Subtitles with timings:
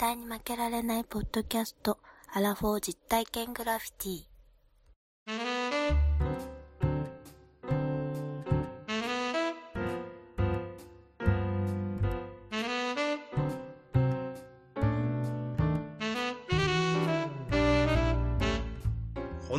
[0.00, 1.98] 対に負けられないポッドキャスト、
[2.32, 6.09] アラフォー実体験グラフィティ。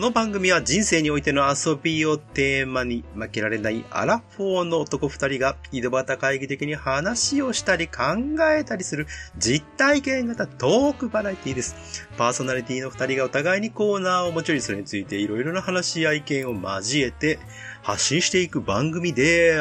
[0.01, 8.03] の番組は人生においての遊びをテーマに負けられないアラフォーの男二人が井戸端会議的に話をしたり考
[8.51, 9.05] えたりする
[9.37, 12.07] 実体験型トークバラエティです。
[12.17, 17.37] パーソナリティの二人がお互いにコーナーを持ち寄りそれについていろいろな話や意見を交えて
[17.83, 19.55] 発信していく番組で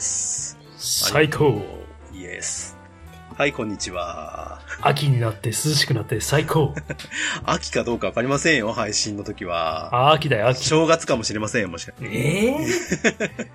[0.00, 0.56] す。
[0.78, 1.60] 最高
[2.14, 2.73] イエス。
[3.36, 4.60] はい、こんにちは。
[4.80, 6.72] 秋になって涼しくなって最高
[7.44, 9.92] 秋かどうかわかりませんよ、配信の時は。
[9.94, 10.64] あ秋だよ、秋。
[10.64, 12.08] 正月かもしれませんよ、もしかして。
[12.08, 12.46] え
[13.40, 13.46] え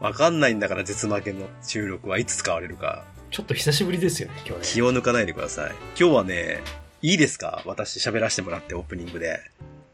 [0.00, 3.04] わかんないんだから、絶負けの収録はいつ使われるか。
[3.30, 4.68] ちょっと久しぶりですよね、今日ね。
[4.72, 5.72] 気を抜かないでください。
[5.98, 6.62] 今日はね、
[7.02, 7.62] いいですか？
[7.66, 9.40] 私喋らせてもらってオープニングで。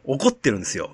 [0.05, 0.91] 怒ってるんですよ。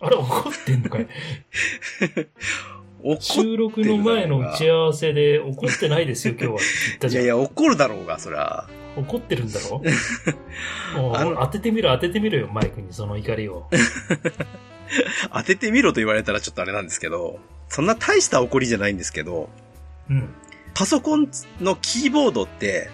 [0.00, 1.08] あれ、怒ってんのかい？
[3.20, 6.54] 収録の前の打ち合わせで怒ってないですよ、今日は。
[6.54, 7.24] って言ったじゃん。
[7.24, 8.68] いやいや、怒るだろうが、そら。
[8.96, 9.80] 怒ってるんだろ
[11.00, 13.68] もうあの当ててみろ、当ててみろよ、マイクにその怒りを。
[15.32, 19.48] 当ててみろと言われたらちょっとあれなんですけど、そんな大した怒りじゃないんですけど、
[20.10, 20.28] うん。
[20.74, 21.28] パソコン
[21.60, 22.90] のキーボードって、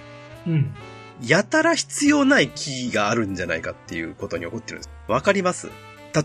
[0.47, 0.75] うん。
[1.23, 4.91] やたら必要ないキーがあるんじゃないかっていうことに怒ってるんです。
[5.07, 5.71] わかります？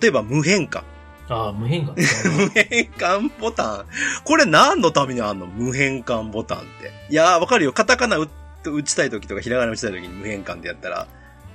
[0.02, 0.83] 例えば無変換。
[1.30, 2.02] ああ、無変化無
[2.49, 3.85] 変換ボタン。
[4.25, 6.67] これ何のためにあんの無変換ボタンって。
[7.09, 7.73] いやー、わかるよ。
[7.73, 8.27] カタカナ打
[8.66, 11.08] 打ちたい時とか、ひらがな打ちたい時に無変換でやったら、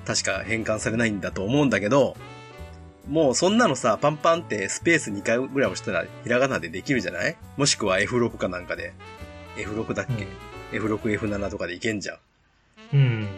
[0.07, 2.17] 確か変換されないんだと思うんだけど、
[3.09, 7.37] もうそんなのさ、パンパンってスペース2回ぐらい押したら、ひらがなでできるじゃない？
[7.57, 8.95] もしくは F6 かなんかで。
[9.57, 10.27] F6 だっけ、
[10.79, 12.19] ?F6、F7 とかでいけんじゃん。
[12.95, 13.29] うん。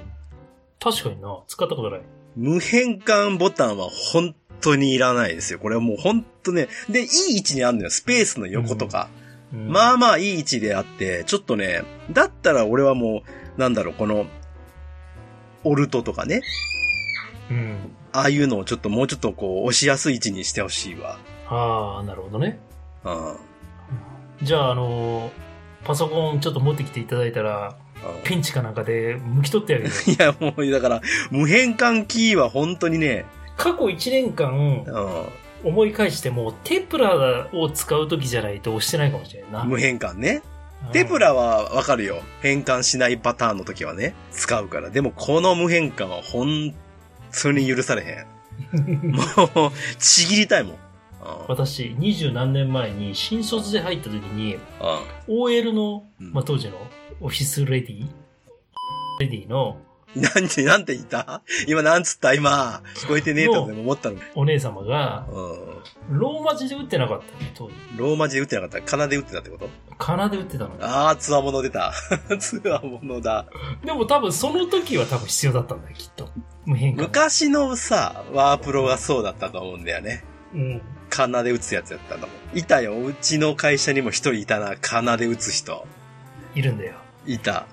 [0.78, 2.00] 確かにな、使ったことない。
[2.36, 5.58] 無変換ボタンは本当にいらないですよ。
[5.58, 6.68] これはもう本当ね。
[6.88, 7.90] で、いい位置にあるのよ。
[7.90, 9.08] スペースの横とか。
[9.52, 13.22] うん、まあまあいい位置であって、ちょっとね、だったら俺はも
[13.56, 14.26] う、なんだろう、この、
[15.64, 16.42] オルトとかね、
[17.50, 17.76] うん。
[18.12, 21.18] ああいうのをちょっともうちょっとこう押しやすい位置にしてほしいわ。
[21.48, 22.58] ああ、なるほどね。
[23.04, 23.28] うん。
[23.28, 23.36] うん
[24.42, 25.46] じゃあ、あのー
[25.86, 27.76] パソコンちょっと持ってきていただいたら、
[28.24, 29.90] ピンチかなんかで剥き取ってあげる。
[29.90, 31.00] いや、もう、だから、
[31.30, 33.24] 無変換キーは本当にね、
[33.66, 34.84] 過去1年間
[35.64, 39.64] う思い返しても、テプラを使う時じゃないと押してないかもしれないな。
[39.64, 40.42] ん、無変換ね。
[40.86, 42.22] うんテプラはわかるよ。
[42.42, 44.90] 変換しないパターンの時はね、使うから。
[44.90, 46.74] でもこの無変換は本
[47.42, 49.10] 当に許されへん。
[49.16, 50.72] もう、ちぎりたいもん。
[50.72, 50.78] うん
[51.48, 54.60] 私、二十何年前に新卒で入った時に、う
[55.26, 56.76] OL の、んまあ、当時の
[57.20, 58.06] オフィスレディ
[59.18, 59.85] レディのん。
[60.20, 61.42] なんて、なんて言った？
[61.66, 62.32] 今なんつった？
[62.34, 64.16] 今、聞こえてねえとでも思ったの。
[64.34, 66.18] お姉様が、うん。
[66.18, 67.74] ローマ字で打ってなかったね、当時。
[67.96, 68.78] ローマ字で打ってなかった？
[68.78, 69.68] ら、カナで打ってたってこと？
[69.98, 70.70] カナで打ってたの。
[70.80, 71.92] あー、つわもの出た。
[72.40, 73.46] つわものだ。
[73.84, 76.28] でも多分その時は多分必要だったんだよ、きっと。
[76.64, 80.24] 昔のさ、ワープロがそうだったと思うんだよね。
[80.54, 80.82] うん。
[81.08, 82.58] カナで打つやつやったと思う。
[82.58, 82.98] いたよ。
[83.04, 84.76] うちの会社にも一人いたな。
[84.80, 85.86] カナで打つ人。
[86.54, 86.94] いるんだよ。
[87.26, 87.66] いた。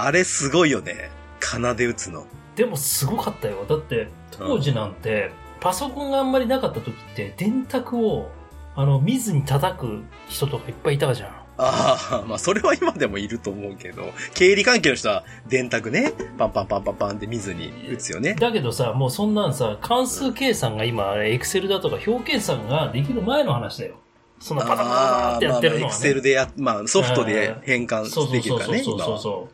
[0.00, 0.06] うん。
[0.06, 1.10] あれすごいよね。
[1.40, 2.26] カナで打つの。
[2.54, 3.64] でもすごかったよ。
[3.68, 5.30] だって、当時なんて、
[5.60, 8.30] パソコンがあんまりなかった時って、電卓を、
[8.74, 11.46] あの、見ずに叩く人とかいっぱいいたじゃん。
[11.58, 18.34] ああ、まあそれは今でもいると思うけど、経理関係の人は電卓ね、パンパンパンパンパンって見ずに打つよね。
[18.34, 23.96] だけどさ、もうそんなんさ、関数計算が今、エクセルだとか表計算ができる前の話だよ。
[24.38, 25.94] そのパタパタってやってるのは、ね。
[25.94, 29.06] エクセルでや、まあソフトで変換できるからね、そうそう。
[29.06, 29.48] そうそ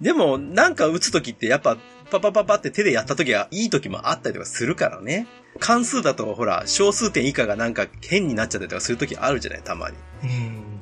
[0.00, 1.76] でも、なんか打つときってやっぱ、
[2.10, 5.26] パパパパって手でやったときはいいときもあったりとかするからね。
[5.60, 9.96] 関数だとほら、小数点以下がなんか変になっちゃったりとかするときあるじゃない、たまに。
[9.96, 10.00] う。
[10.24, 10.26] う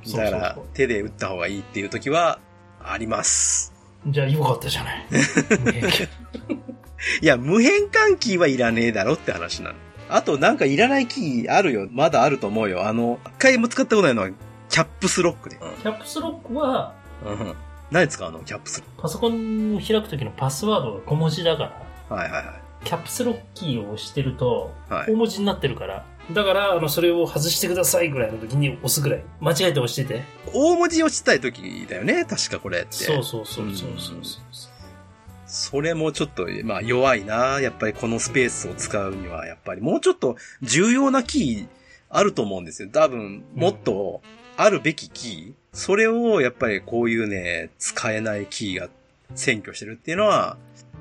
[0.09, 0.12] ん。
[0.12, 2.38] だから手で打った方がいいっていうときは、
[2.83, 3.73] あります。
[4.06, 5.06] じゃあよかったじゃない。
[7.21, 9.77] いや、無変換キーはいらねえだろって話なの。
[10.09, 11.89] あとなんかいらないキーあるよ。
[11.91, 12.87] まだあると思うよ。
[12.87, 14.31] あの、一回も使ったことないのは、
[14.69, 15.59] キャップスロックね。
[15.82, 16.94] キャップスロックは、
[17.25, 17.55] うん。
[17.91, 18.41] 何使うの？
[18.41, 22.15] キャップスロパソコンを開くときのパスワードが小文字だから、ック。
[22.15, 22.61] はいはいはい。
[22.85, 29.25] キャップスロックキーを押してると、はい大文字になってるから、だから、あの、それを外してくださいぐらいの時に押すぐらい。
[29.41, 30.25] 間違えて押してて。
[30.53, 32.25] 大文字をしたい時だよね？
[32.25, 32.93] 確かこれって。
[32.93, 34.43] そうそうそうそうそうそう。
[35.47, 37.61] それもちょっと、まあ弱いな。
[37.61, 41.69] やっぱりこのスペースを使うには、やっぱりもうちょっと重要なキー
[42.11, 42.89] あると思うんですよ。
[42.93, 44.23] 多分、もっと
[44.56, 45.66] あるべきキー。
[45.76, 48.88] それをやっぱりこういうね、使えないキーが
[49.34, 50.56] 占拠してるっていうのは、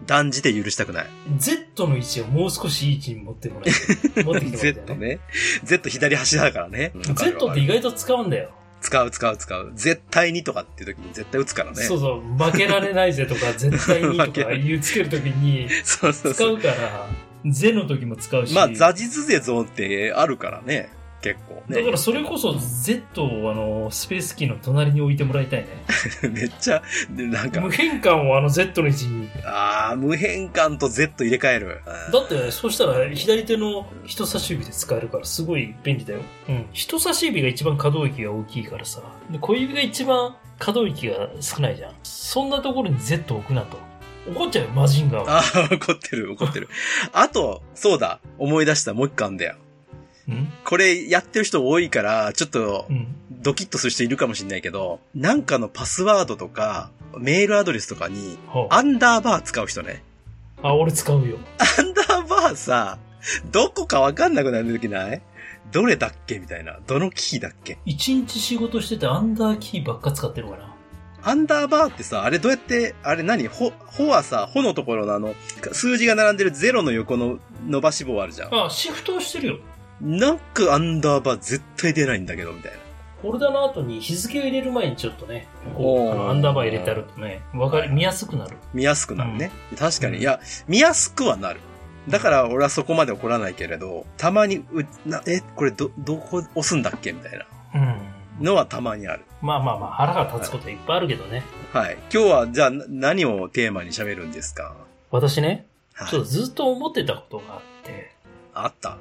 [0.05, 1.07] 断じて許したくない。
[1.37, 3.71] Z の位置をもう少しいい位置に持ってもらえ
[4.23, 5.07] 持ってきてもらいた Z いね。
[5.07, 5.19] ね。
[5.63, 6.91] Z 左端だからね。
[7.15, 8.51] Z って意外と使うんだよ。
[8.81, 9.71] 使う使う使う。
[9.75, 11.77] 絶対にとかっていう時に絶対打つからね。
[11.77, 16.33] そうそう、負けられないぜとか、 絶対にとか言うつけるときにそうそう。
[16.33, 17.07] 使うから、
[17.45, 18.53] ゼの時も使うし。
[18.53, 20.89] まあ、ザジズゼゾーンってあるからね。
[21.25, 21.79] 結構ね。
[21.79, 25.67] だからそれこそ Z をあの、スペースキーの隣に置いてもらいたいね。
[26.29, 29.27] めっちゃ、でなんか無、変換をあの Z の位置に。
[29.43, 31.81] ああ、無変換と Z 入れ替える。
[32.13, 36.21] だって、そうしたら左手の人差し指で使えるからすごい便利だよ。
[36.47, 36.65] うん。
[36.71, 39.01] 人差し指が一番可動域が大きいからさ。
[39.31, 41.93] で小指が一番可動域が少ないじゃん。
[42.03, 43.79] そんなところに Z を置くなと。
[44.27, 45.39] 怒っちゃうよ、マジンガーは。
[45.39, 46.69] ああ、怒ってる、怒ってる。
[47.13, 49.55] あと、そうだ、思い出した、もう一個あんだよ。
[50.27, 50.53] うん？
[50.63, 53.07] これやってる人多いから、ちょっとうん。
[53.29, 56.89] ドキッとする人いるかもしれないけど、なんかのパスワードとか、
[57.19, 60.03] メールアドレスとかに、はあアンダーバー使う人ね。
[60.63, 61.37] あ、俺使うよ。
[61.77, 62.97] アンダーバーさ、
[63.51, 65.21] どこかわかんなくなる時ない？
[65.71, 66.39] どれだっけ？
[66.39, 66.79] みたいな。
[66.87, 67.77] どのキーだっけ？
[67.85, 70.73] 一日仕事しててアンダーキーばっか使ってるかな？
[71.21, 73.47] アンダーバーってさ、あれどうやって、あれ何？
[73.47, 75.35] ほ、ほはさ、ほのところのあの、
[75.71, 77.37] 数字が並んでるゼロの横の
[77.67, 78.65] 伸ばし棒あるじゃん。
[78.65, 79.59] あ、シフトをしてるよ。
[80.01, 82.77] なんかアンダーバー絶対出ないんだけど、みたいな。
[83.21, 88.57] フォルダの後に日付を入れる前にちょっとね、こう、あのアンダーバー入れてあるとね、わかり、見やすくなる。
[88.73, 89.51] 見やすくなるね。
[89.77, 90.17] 確かに。
[90.17, 91.59] うんいや、見やすくはなる。
[92.09, 97.13] だから俺はそこまで怒らないけれど、たまに、う、な、え、これど、どこ押すんだっけ？
[97.13, 98.45] みたいなうん。
[98.45, 99.23] のはたまにある。
[99.41, 101.41] まあまあまあ、腹が立つことはいっぱいあるけどね。
[101.71, 101.97] はい。
[102.13, 104.75] 今日は、じゃあ、な何をテーマに喋るんですか？
[105.09, 108.13] 私ね、はいちょっとずっと思ってたことがあって、
[108.53, 108.97] あった。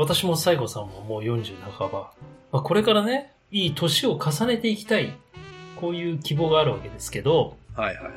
[0.00, 2.12] 私も西郷さんももう40半ば。
[2.52, 5.14] まあ、これからね、いい年を重ねていきたい。
[5.76, 8.12] こういう希望があるわけですけど、はいはいはい。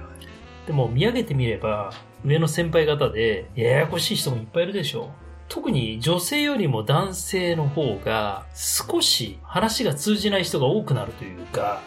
[0.66, 1.92] でも見上げてみれば、
[2.24, 5.08] 上の先輩方で、ややこしい人もいっぱいいるでしょう。
[5.50, 11.82] 特に女性よりも男性の方が少し話が通じない人が多くなるというか、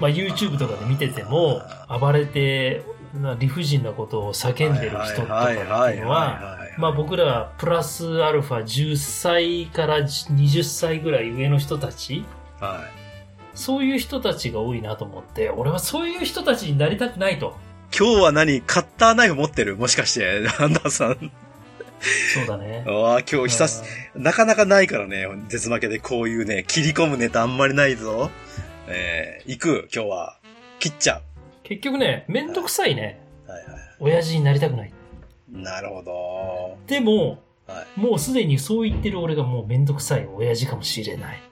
[0.00, 2.82] まあ YouTube とかで見てても暴れて
[3.20, 5.62] な理不尽なことを叫んでる人とかってい
[6.00, 12.24] うのは、まあ僕らプラスアルファ10歳から20歳ぐらい上の人たち、
[12.60, 12.84] は
[13.54, 17.56] そういう人たちが多いなと思って、俺はそういう人たちになりたくないと。
[17.92, 17.96] い。
[17.96, 19.76] 今日は何カッターナイフ持ってる？
[19.76, 21.32] もしかして、アンダーさん。
[22.34, 22.84] そうだね。
[22.86, 23.82] ああ、今日久し、
[24.14, 28.30] なかなかないからね、絶負けでこういうね、切り込むネタあんまりないぞ。
[28.88, 30.38] えー、行く、今日は。
[30.80, 31.22] 切っちゃ
[31.64, 33.20] 結局ね、めんどくさいね。
[33.48, 33.50] う。
[33.50, 33.80] はいはい。
[34.00, 34.92] 親父になりたくない。
[35.50, 36.76] なるほど。
[36.86, 38.00] でも、はい。
[38.00, 41.42] もうすでにそう言ってる俺がもうめんどくさい親父かもしれない。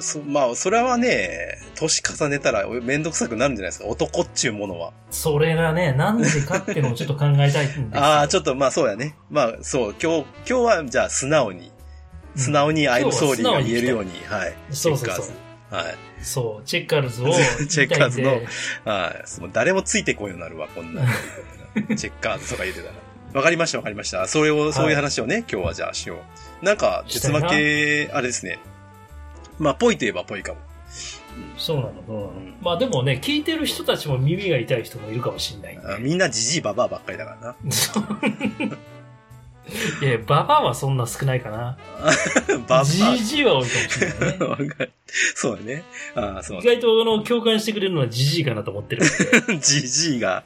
[0.00, 3.86] そまあ、それはね、年重ねたらめんどくさくなるんじゃないですか？
[3.88, 4.92] 男っちゅうものは。
[5.10, 9.16] それがね、なんでかっていうのをちょっと考えたいんですよ ああ、ちょっとまあそうやね。
[9.28, 11.72] まあそう、今日、今日はじゃあ素直に、
[12.36, 14.54] 素直に今日は sorry 素直にが言えるように、はい。
[14.70, 15.26] そうそうそう。
[15.70, 16.24] はい。
[16.24, 17.32] そう、チェッカーズを
[17.68, 18.40] チェッカーズの
[18.84, 19.40] はい。
[19.40, 21.02] もう誰もついてこいようになるわ、こんな。
[21.96, 22.94] チェッカーズとか言ってたら。
[23.34, 24.26] わかりました、わかりました。
[24.26, 26.22] それを、そういう話をね、今日はじゃあしよ
[26.62, 26.64] う。
[26.64, 28.58] なんか、鉄負け、あれですね。
[29.58, 30.60] まあ、ぽいといえばぽいかも。
[31.56, 37.56] そうなの、そうんまあでもね、聞いてる人たちも耳が痛い人もいるかもしれないみんなジジイババアばっかりだからな。
[40.00, 41.76] いや、ババアはそんな少ないかな。
[42.68, 44.44] ババじじいは多いかもしれないねア。
[44.48, 44.92] わかる
[45.34, 45.84] そうだね。
[46.14, 46.62] ああ、そう意。
[46.62, 49.08] 外とあの共感してくれるのはじじいかなと思ってるん
[49.46, 49.58] で。
[49.60, 50.44] ジジイが。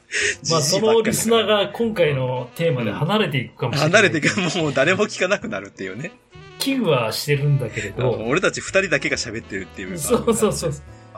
[0.49, 3.91] まあそのリスナーが今回のテーマで離れていくかもしれない。
[3.91, 6.11] 離れてくもう誰も聞かなくなるっていうね。
[6.59, 8.11] 危惧はしてるんだけれど。
[8.27, 9.97] 俺たち二人だけが喋ってるっていう。
[9.97, 10.73] そうそうそう。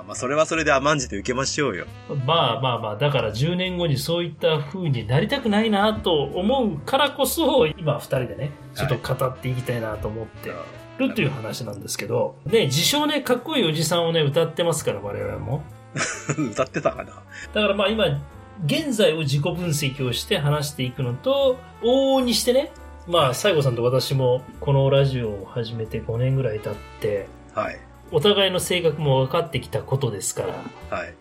[0.06, 1.86] あまあ、それはそれで甘んじて受けましょうよ。
[2.26, 10.54] まあまあまあ、だから10年後にそういった風になりたくないなと思うからこそ、今二人でね、ちょっと語っていきたいなと思って
[11.00, 15.64] るという話なんですけど、で、自称ね、かっこいいおじさんをね、歌ってますから、我々も。
[16.52, 17.14] 歌ってたかな？
[17.54, 18.06] だからまあ今、
[18.66, 22.72] 現在を自己分析をして話していくのと、往々にしてね、
[23.08, 27.80] まあ、西郷さんと私もこのラジオを始めて5年ぐらい経って、はい。
[28.12, 31.14] お互いの性格も分かってきたことですから、はい。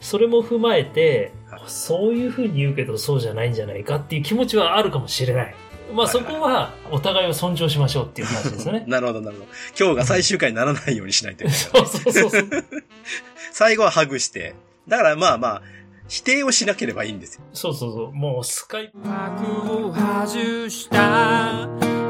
[0.00, 5.54] それも踏まえてはい、そういう風に言うけどそうじゃないんじゃないかっていう気持ちはあるかもしれない。
[5.92, 8.84] まあそこはお互いを尊重しましょうっていう話ですよね。
[8.88, 9.50] なるほど、なるほど。
[9.78, 11.56] 今日が最終回にならないようにしないといけない。
[11.56, 12.48] そうそうそうそう。
[13.52, 14.54] 最後はハグして。
[14.88, 15.62] だからまあまあ、
[16.08, 17.42] 否定をしなければいいんですよ。
[17.52, 18.12] そうそうそう。
[18.12, 18.98] もうスカイプ。
[18.98, 21.68] 幕を外した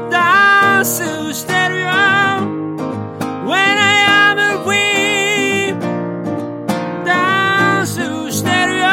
[0.09, 5.79] ダンスしてるよ When I am a queen
[7.05, 8.87] ダンスしてるよ。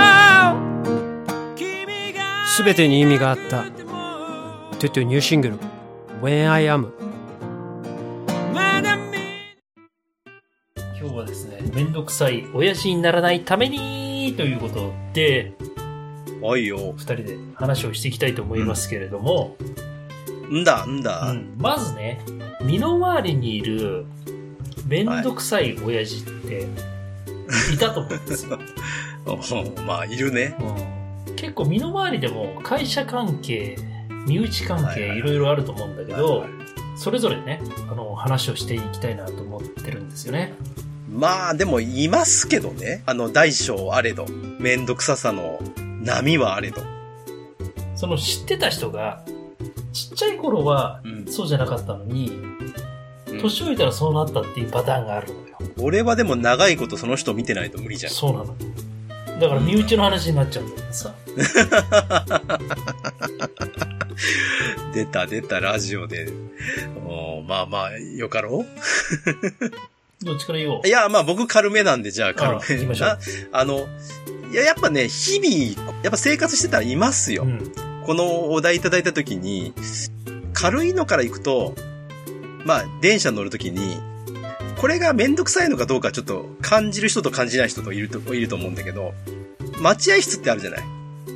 [2.44, 3.64] すべてに意味があった。
[4.78, 5.58] トゥトゥニューシングル。
[6.20, 6.92] When I Am
[11.00, 15.54] 今日はですね、めんどくさい親父にならないためにということで、
[16.42, 16.92] おいよ。
[16.98, 19.56] 二人で話をしていきたいと思いますけれども、
[20.50, 20.62] ん。
[20.62, 21.30] だ、んだ。
[21.30, 21.54] うん。
[21.56, 22.20] まずね、
[22.60, 24.04] 身の回りにいる
[24.92, 26.68] めんどくさい親父って
[27.72, 28.58] いたと思うんですよ。
[29.24, 30.54] う んまあ、いるね。
[30.60, 31.02] うん
[31.34, 33.76] 結構身の回りでも会社関係、
[34.26, 36.50] 身内関係はいろいろあると思うんだけど、はい
[36.94, 40.52] それぞれね、あの、話をしていきたいなと思ってるんですよね。
[41.10, 43.02] まあ、でも、いますけどね。
[43.06, 44.26] あの、大小あれど。
[44.60, 45.58] めんどくささの
[46.02, 46.82] 波はあれど。
[47.96, 49.24] その知ってた人が、
[49.92, 52.74] ちっちゃい頃はうんそうじゃなかったのに、うん
[53.40, 55.56] 年老いたらそうなったっていうパターンがあるのよ。
[55.78, 58.12] 俺はでも長いことその人見てないと無理じゃん。
[58.12, 58.54] そうなの。
[59.40, 61.14] だから身内の話になっちゃうんだけどさ。
[64.94, 66.28] 出た出たラジオで。
[67.06, 68.64] おーまあまあ、よかろ
[70.22, 70.80] どっちから言おう？
[70.84, 73.18] ういや、まあ僕軽めなんで、じゃあ軽あ行きめましょうな。
[73.52, 73.86] あの、
[74.52, 77.42] いや、やっぱね、日々、やっぱ生活してたらいますよ。
[77.44, 77.72] うん。
[78.04, 79.72] このお題いただいたときに、
[80.52, 81.74] 軽いのから行くと、
[82.64, 84.00] まあ、電車乗るときに、
[84.76, 89.14] これがめんどくさいのかどうかちょっと感じる人と感じない人といると、いると思うんだけど、
[89.80, 90.80] 待合室ってあるじゃない？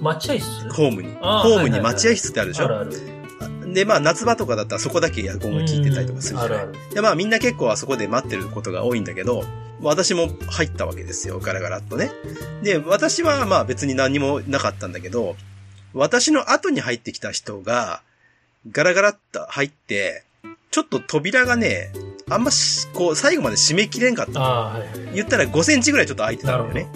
[0.01, 0.69] 待合室？
[0.71, 1.15] ホームに。
[1.15, 3.73] ホームにはいはいはい待合室ってあるでしょ、あるある。
[3.73, 6.65] で、まあ、夏場とかだったらそこだけエアコンが効いてたりとかするじゃない？
[6.65, 6.95] うんあるある。
[6.95, 9.45] で、まあ、みんな結構あそこで待ってることが多いんだけど、
[9.83, 11.39] 私も入ったわけですよ。
[11.39, 12.11] ガラガラっとね。
[12.63, 15.37] で、私はまあ別に何もなかったんだけど、
[15.93, 18.03] 私の後に入ってきた人が、
[18.73, 20.25] ガラガラっと入って、
[20.77, 21.91] ちょっと扉がね、
[22.29, 24.41] あんまし、こう、最後まで閉めきれんかった。
[24.41, 25.15] はいはい。
[25.15, 26.93] 言ったら5センチぐらいちょっと開いてたんだよね。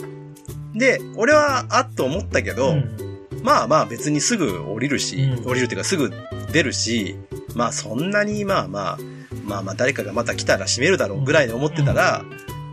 [0.75, 6.13] で、俺は、あっと思ったけど、うんまあまあ別にすぐ降りるし、うん降りるっていうかすぐ
[6.53, 7.17] 出るし、
[7.55, 8.99] まあそんなにまあまあ、
[9.47, 12.23] まあまあ誰かがまた来たら閉めるだろうぐらいで思ってたら、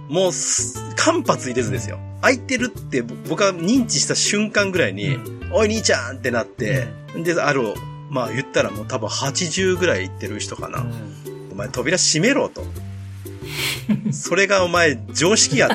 [0.09, 1.99] もうす間髪入れずですよ。
[2.21, 7.73] 開いてるって僕は認知した瞬間ぐらいに、うんおい兄ちゃんってなって、で、ある、
[8.09, 10.85] まあ言ったらもう多分80ぐらい行ってる人かな。
[11.51, 12.63] お前扉閉めろと。
[14.11, 15.69] それがお前常識や。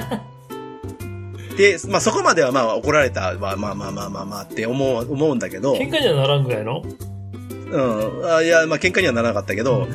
[1.57, 6.83] で、まあそこまではまあ怒られた、まあまあまあまあまあまあって思う、思うんだけど、喧嘩にはならんぐらいの？
[7.71, 8.27] うん。
[8.27, 9.87] あいや、まあ喧嘩にはならなかったけど、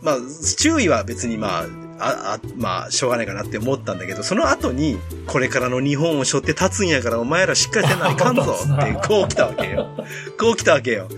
[0.00, 0.16] まあ
[0.56, 1.66] 注意は別にまあ、
[2.04, 9.88] あ、あ、まあ、しょうがないかなって思ったんだけど、その後に、これからの日本を背負って立つんやから、お前らしっかりせないかんぞ って、こう来たわけよ。
[10.38, 11.08] こう来たわけよ。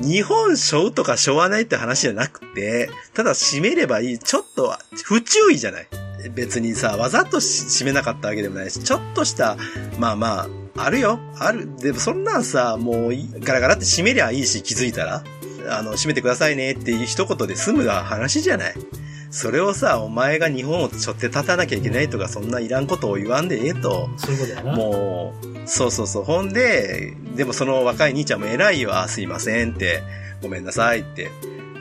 [0.00, 4.18] 日本背負うとか背負わないって話じゃなくて、ただ締めればいい。
[4.18, 5.86] ちょっと、不注意じゃない。
[6.34, 9.56] 別にさ、わざとし締めなかったわけでもないし、ちょっとした、
[9.98, 11.20] まあまあ、あるよ。
[11.38, 11.68] ある。
[11.76, 15.22] でもそんなんさ、もうい、ガラガラって締めりゃいいし、気づいたら。
[15.68, 18.74] あの、閉めてくださいねっていう一言で済む話じゃない。
[19.34, 24.08] それをさ、お前が日本を背負って立たなきゃいけないとか、そんないらんことを言わんでええと。
[24.16, 24.76] そういうことやな。
[24.76, 26.22] もう、そうそうそう。
[26.22, 28.96] ほんで、でもその若い兄ちゃんも偉いよ。
[28.96, 30.04] あすいませんって、
[30.40, 31.32] ごめんなさいって、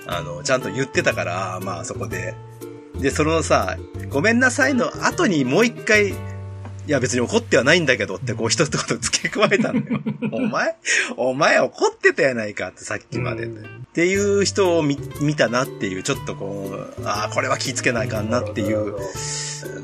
[0.08, 2.34] あの、ちゃんと言ってたから、まあそこで。
[3.00, 3.78] で、そのさ、
[4.10, 6.16] ごめんなさいの後にもう一回、
[6.86, 10.00] いや別に怒ってはないんだけどってこう一言付け加えたのよ。
[10.32, 10.76] お前？
[11.18, 13.46] お前怒ってたやないかってさっきまで。
[13.46, 18.96] うんっていう人を見見たなっていう、ちょっとこう、ああ、これは気ぃつけないかんなっていう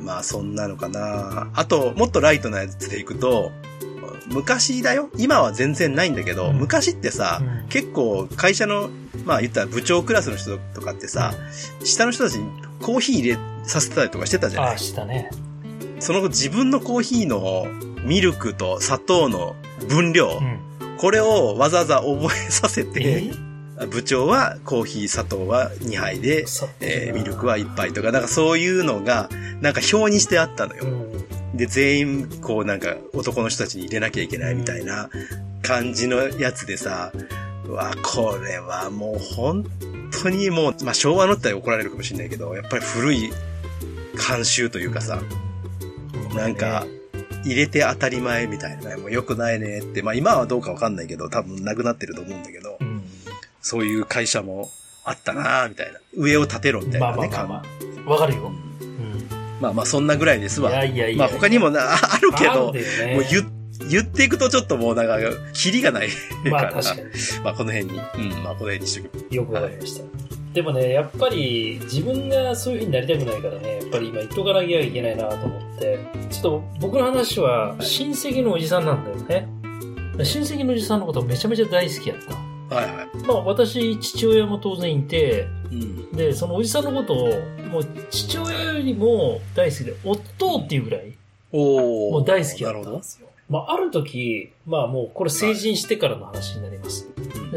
[0.04, 1.50] まあそんなのかな。
[1.54, 3.52] あと、もっとライトなやつでいくと、
[4.28, 5.12] 昔だよ？
[5.16, 8.90] 今は全然ないんだけど、うん昔ってさ、うん結構会社の、
[9.26, 11.36] まあ言ったら部長クラスの人とかってさ、
[11.84, 12.50] 下の人たちに
[12.82, 15.30] コーヒー入れさせたりとかしてたじゃああ、ないしたね。
[16.00, 17.68] その自分のコーヒーの
[18.04, 19.56] ミルクと砂糖の
[19.88, 20.60] 分量、うん。
[20.98, 23.32] これをわざわざ覚えさせて、
[23.80, 26.46] え部長はコーヒー砂糖は2杯で、
[26.82, 29.30] えーミルクは1杯とか、なんかそういうのが、
[29.62, 30.88] なんか表にしてあったのよう。
[30.88, 31.58] ん。
[31.58, 35.10] で、全員、こうなんか男の人たちに入れなきゃいけないみたいな
[35.62, 37.14] 感じのやつでさ、
[37.66, 39.66] うわ、これはもう本
[40.24, 43.32] 当にもう、まあ昭和のって怒られるかもしれないけど、やっぱり古い
[44.16, 45.22] 慣習というかさ、
[46.36, 46.86] なんか、
[47.44, 53.04] 入れて当たり前みたいな、もう良くないねって、まあ今はどうかわかんないけど、多分なくなってると思うんだけどう、ん。
[53.62, 54.70] そういう会社も
[55.06, 56.00] あったなみたいな。
[56.16, 57.64] 上を立てろみたいまあなね、まあまあま
[58.08, 58.12] あ。
[58.12, 58.52] わかるよ。
[58.82, 59.28] うん。
[59.62, 60.72] まあまあそんなぐらいですわ。
[60.72, 61.18] いやいやいや。
[61.18, 63.52] まあ他にもな、あ あるけど、ねもう言、
[63.90, 65.18] 言っていくとちょっともうなんか、
[65.54, 66.52] キリがないから。
[66.52, 67.02] まあ確かに。
[67.44, 67.92] まあこの辺に。
[67.92, 69.36] うん、まあこの辺にしとく。
[69.36, 70.04] よくわかりました。
[70.54, 75.69] でもね、やっぱり自分がそういう風になりたくないからね、やっぱり今言っとかなきゃいけないなと思って、
[76.30, 79.48] ちょっと僕の話は親戚のおじさんなんだよね。
[80.24, 82.50] 親戚のおじさんのことめちゃめちゃ大好きやった。
[82.76, 83.08] はいはい。
[83.26, 86.12] まあ私、父親も当然いて、うん。
[86.12, 87.28] で、そのおじさんのことを、
[87.72, 91.16] もう父親よりも大好きで、夫っていうぐらい。
[91.52, 93.08] もう大好きだなるほどったんで。
[93.08, 93.29] すよ。
[93.50, 97.08] まあある時、まあもうこれ成人してからの話になります。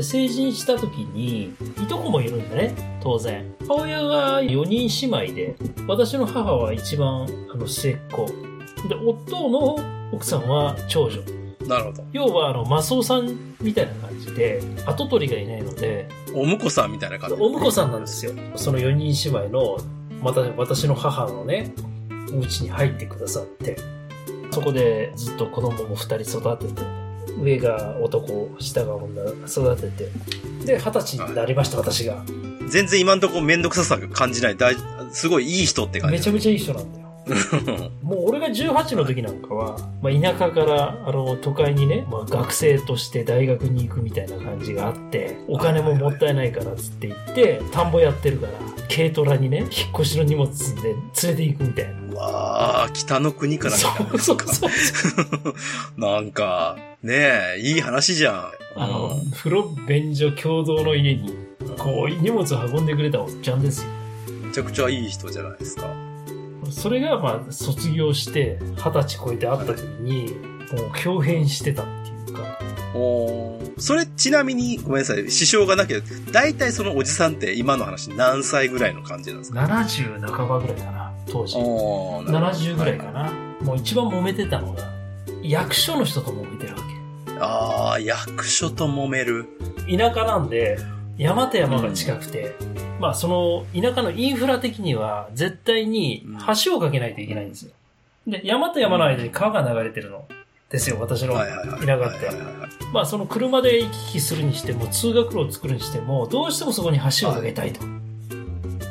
[0.01, 3.55] 成人した時に、いとこもいるんだね、当然。
[3.69, 5.55] 母親が4人姉妹で、
[5.87, 8.27] 私の母は一番、あの、末っ子。
[8.89, 9.77] で、夫の
[10.13, 11.21] 奥さんは長女。
[11.67, 12.05] なるほど。
[12.13, 17.37] 要は、あの、マスオさんみたいな感じで、後取りがいないので、お婿さんみたいな感じ？
[17.39, 18.33] お婿さんなんですよ。
[18.57, 19.77] その4人姉妹の、
[20.23, 21.75] また私の母のね、
[22.33, 23.77] お家に入ってくださって、
[24.53, 26.83] そこでずっと子供も2人育てて、
[27.41, 30.11] 上が男、下が女育てて、
[30.67, 32.23] で、二十歳になりました、私が。
[32.69, 34.57] 全然今んとこめんどくささ感じない。
[34.57, 34.77] 大
[35.11, 36.17] すごいいい人って感じ。
[36.19, 37.02] めちゃめちゃいい人なんだよ。
[38.03, 48.53] もう俺が18の時なんかは、まあ、田舎からあの都会にね、まあ、学生として大学に行くみたいな感じがあって、お金ももったいないからっつって言って、田んぼやってるから、
[48.95, 52.01] 軽トラにね、引っ越しの荷物積んで連れて行くみたいな。
[52.13, 54.71] うわあ、北の国から来たそうそうそう。
[55.97, 58.53] なんか、ねえ、いい話じゃん。
[58.75, 61.35] あのうん、風呂、便所、共同の家に、
[61.79, 63.89] こう、荷物運んでくれたおっちゃんですよ。
[64.45, 66.12] めちゃくちゃいい人じゃないですか。
[66.73, 70.35] それが、まあ、卒業して、二十歳超えて会った時に、
[70.73, 72.59] もう、豹変してたっていうか、
[72.95, 75.99] おーそれちなみに、ごめんなさい、支障がなきゃ、
[76.31, 81.57] 大体そのおじさんって今の話何歳ぐらいの感じなんですか？70半ばぐらいかな、当時。
[81.57, 83.33] おーなるほど70ぐらいかな。
[83.63, 84.83] もう一番揉めてたのが、
[85.43, 86.83] 役所の人と揉めてるわ
[87.41, 89.47] ああ、役所と揉める。
[89.87, 89.97] け。
[89.97, 90.79] 田舎なんで、
[91.19, 92.55] 山と山が近くて、
[93.03, 96.25] まあその田舎のインフラ的には絶対に
[96.65, 97.73] 橋を架けないといけないんですよ。
[98.29, 100.25] で、山と山の間に川が流れてるの
[100.71, 101.51] ですよ、私のはい
[101.85, 101.99] 田。
[101.99, 102.31] 舎って
[102.93, 107.81] まあその車で行き来するにしても、通学路を作るにしても、どうしてもそこに橋を架けたいと。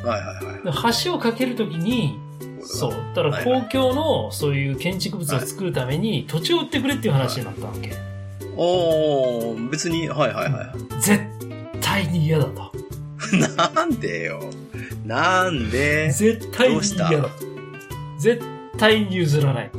[0.06, 0.62] はいはいはい。
[0.62, 0.70] で
[1.04, 2.18] 橋を架けるときに、
[2.62, 2.90] そう。
[3.14, 7.94] だから公共のそういう建築物を作るために土地を売ってくれっていう話になったわけ。
[8.56, 11.24] おー、別に、はいはいは絶
[11.80, 12.71] 対に嫌だと。
[13.32, 13.38] い。
[13.74, 14.40] なんでよ。
[15.04, 16.10] なんで？
[16.10, 17.10] 絶対にどうした？
[18.18, 18.42] 絶
[18.78, 19.70] 対に譲らない。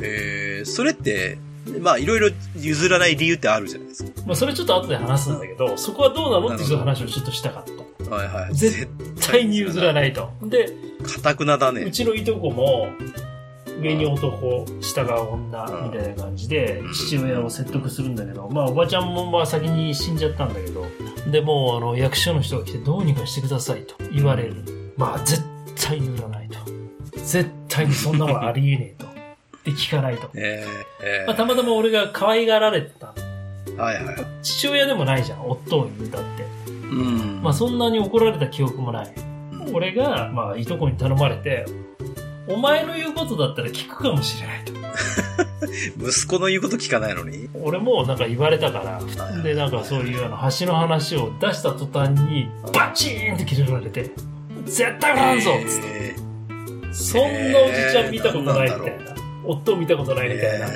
[0.00, 1.38] えー、それって、
[1.80, 4.10] まあいろいろ譲らない理由ってあるじゃないですか。
[4.26, 6.54] まあそれちょっと後で話すんだけど、そこはどうなの？
[6.54, 8.14] っていう話をちょっとしたかった。
[8.14, 8.54] はいはい。
[8.54, 8.88] 絶
[9.20, 9.94] 対に譲らい。
[9.94, 10.30] ないと。
[10.42, 10.68] で、
[11.02, 11.90] かたくなだうね。
[11.90, 12.88] ちのいとこも、
[13.80, 20.86] 上に男、下が女、みたいな感じで、父親を説得するんだけど、まあ、おばちゃんもまあ先に死んじゃったんだけど、
[21.30, 24.94] で、もう、あの、役所の人が来て、どうにかしてくださいと言われる。
[24.96, 25.42] まあ、絶
[25.76, 26.58] 対に売らないと。
[27.16, 29.06] 絶対にそんなものありえねえと。
[29.64, 30.28] で、聞かないと。
[30.34, 33.14] えー、えまあ、たまたま俺が可愛がられてた。
[33.66, 34.16] ー、はいはい。
[34.42, 36.44] 父親でもないじゃん、夫を言うたって。
[36.70, 37.42] うん。
[37.42, 39.14] まあ、そんなに怒られた記憶もない。
[39.72, 41.66] 俺が、まあ、いとこに頼まれて、
[42.48, 44.72] お前の言うことだったら聞くかもしれないと。
[46.08, 47.48] 息子の言うこと聞かないのに？
[47.54, 54.10] 俺もなんか言われたから、はいで、なんかそういうあの橋の話を出した途端に、バチーンって切れられて、
[54.64, 56.16] 絶対売らんぞっつって、え
[56.92, 57.20] そん
[57.52, 58.86] なおじちゃん見たことないみたいな。
[58.88, 60.66] え夫を見たことないーみたいな。
[60.66, 60.70] え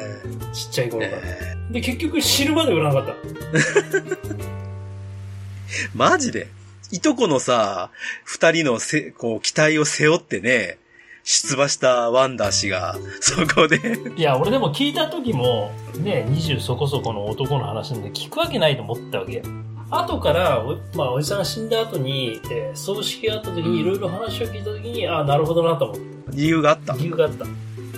[0.52, 1.22] ちっちゃいー頃から。
[1.24, 3.58] えで、結局死ぬまで売らなかった。
[3.58, 4.36] ー
[5.96, 6.48] マジで？
[6.90, 7.90] いとこのさ、
[8.24, 10.76] 二人のせ、こう、期待を背負ってね、
[11.24, 13.78] 出馬したワンダー氏が、そこで、
[14.16, 19.42] いや、俺でも聞いた時も、ね、20そこそこの男の話なんで聞くわけないと思ったわけよ。
[19.90, 26.02] 後から、おまあ、おじさんが死んだ後に、えー葬式があった時にいろいろ話を聞いた時に、ああ、なるほどなと思って。
[26.30, 26.94] 理由があった。
[26.94, 27.44] 理由があった。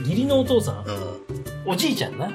[0.01, 1.73] 義理のお父さん、うん。
[1.73, 2.31] おじいちゃんな。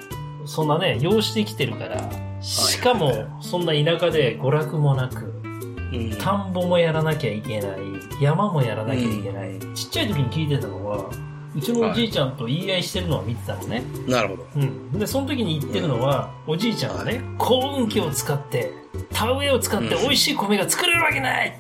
[0.46, 2.10] そんなね、養子できてるから、
[2.42, 5.39] しかも、そんな田舎で娯楽もなく、
[5.92, 6.10] うん。
[6.18, 7.80] 田んぼもやらなきゃいけない、
[8.22, 9.60] 山もやらなきゃいけない。
[9.74, 11.10] ちっちゃい時に聞いてたのは、
[11.56, 13.84] うちのおじいちゃんと言い合いしてるのは見てたのね。
[14.08, 14.48] なるほど。
[14.56, 14.92] うん。
[15.00, 18.72] で、その時に言ってるのは、おじいちゃんがね、幸運期を使って、
[19.14, 21.58] 田植えを使って美味しい米が作れるわけない、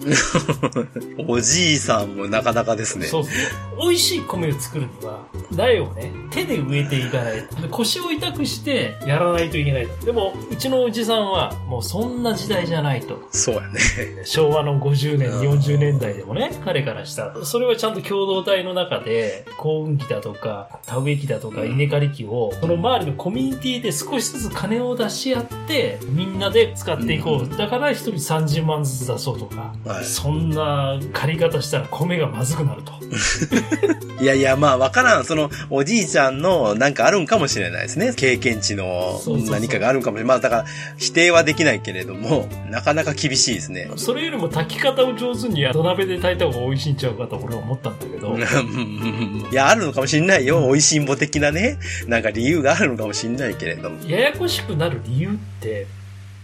[1.27, 3.05] おじいさんもなかなかですね。
[3.05, 3.33] そうそう。
[3.81, 7.61] 美味しい米を作るには、苗をね、手で植えていかないと。
[7.61, 10.05] で腰を痛くしてやらないといけないと。
[10.05, 13.19] でも、うちのおじさんは、もうそんな時代じゃないと。
[13.31, 13.79] そうやね。
[14.25, 17.45] 昭和の50年、うん40年代でもね、彼からしたら。
[17.45, 27.57] それはちゃんと共同体の中で、幸運期だとか、田植え期だとか、うん稲刈り期を、その周りのコミュニティで少しずつ金を出し合って、みんなで使っていこそう。
[27.57, 32.93] だから一人30万ずつ出そうとか、はいそんな借り方したら米がまずくなると。
[34.21, 35.25] いやいや、まあわからん。
[35.25, 38.13] その、おじいちゃんのなんかあるんかもしれないですね。
[38.15, 40.27] 経験値の何かがあるんかもしれない。
[40.29, 40.65] まあだから、
[40.97, 43.89] 否定はできないけれども、なかなか厳しいですね。
[43.95, 48.37] それよりも炊き方を上手に土鍋で炊いた方が美味しいんちゃうかと俺は思ったんだけど、
[49.51, 50.61] いや、あるのかもしんないよ。
[50.67, 51.77] 美味しんぼ的なね。
[52.07, 53.97] なんか理由があるのかもしんないけれども。
[54.07, 55.87] ややこしくなる理由って、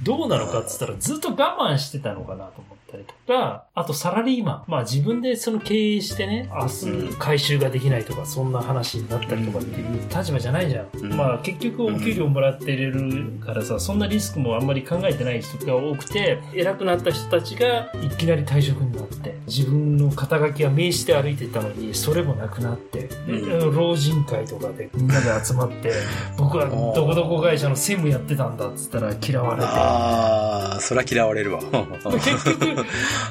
[0.03, 4.71] どうなのかっつったらずっと我慢してたのかなと思ったりとか、あとサラリーマン。
[4.71, 10.88] まあ自分でその経営してね、明日回収ができないとか、そんな話になったりとかっていう立場じゃないじゃん。
[10.93, 11.13] うん。
[11.15, 23.76] まあ結局お給料もらってれるからさ、そんなリスクもあんまり考えてない人が多くて、偉くなった人たちがいきなり退職になって、自分の肩書きは名刺で歩いてたのに、それもなくなって、うん。
[23.76, 25.91] 老人会とかでみんなで集まって、
[26.38, 31.62] 僕はどこどこ会社の専務やってたんだっつったら嫌われて、ああ、そりゃ嫌われるわ。
[32.24, 32.74] 結局、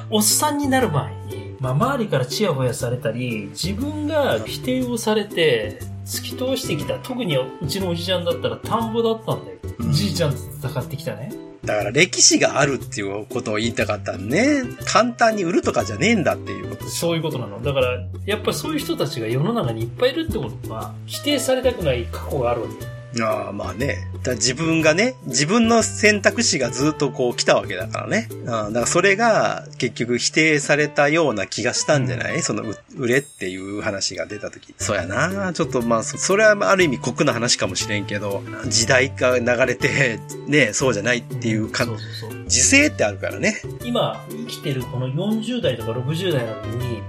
[0.09, 9.57] おっさんになる前に、まあ、周りからチヤホヤされたり、自分が否定をされて、突き通してきた、特にうちのおじちゃんだったら田んぼだったんだよ。
[9.79, 11.31] うんじいちゃんと戦ってきたね。
[11.65, 14.61] だから歴史があるっていうことを言いたかったね。
[14.85, 16.87] 簡単に売るとかじゃねえんだっていうこと。
[16.87, 17.61] そういうことなの。
[17.61, 22.94] だから、やっぱりそういう人たちが世の中にいっぱいいるってことは、否定されたくない過去があるわけよ。
[23.21, 24.07] ああ、まあね。
[24.23, 28.27] だ自分がね、自分の選択肢がずっとこう来たわけだからね。
[28.47, 34.73] ああだからそれが結局否定されたような気がしたんじゃない、そのう売れっていう話が出た時。
[34.77, 35.53] そうやな。
[35.53, 42.45] ちょっとまあ、そそれはある意味酷な話かもしれんけど、時代が流れて、ね、そうじゃないっていうか、そうそうそう。
[42.47, 43.61] 時勢ってあるからね。
[43.83, 47.01] 今、生きてるこの40代とか60代なのに、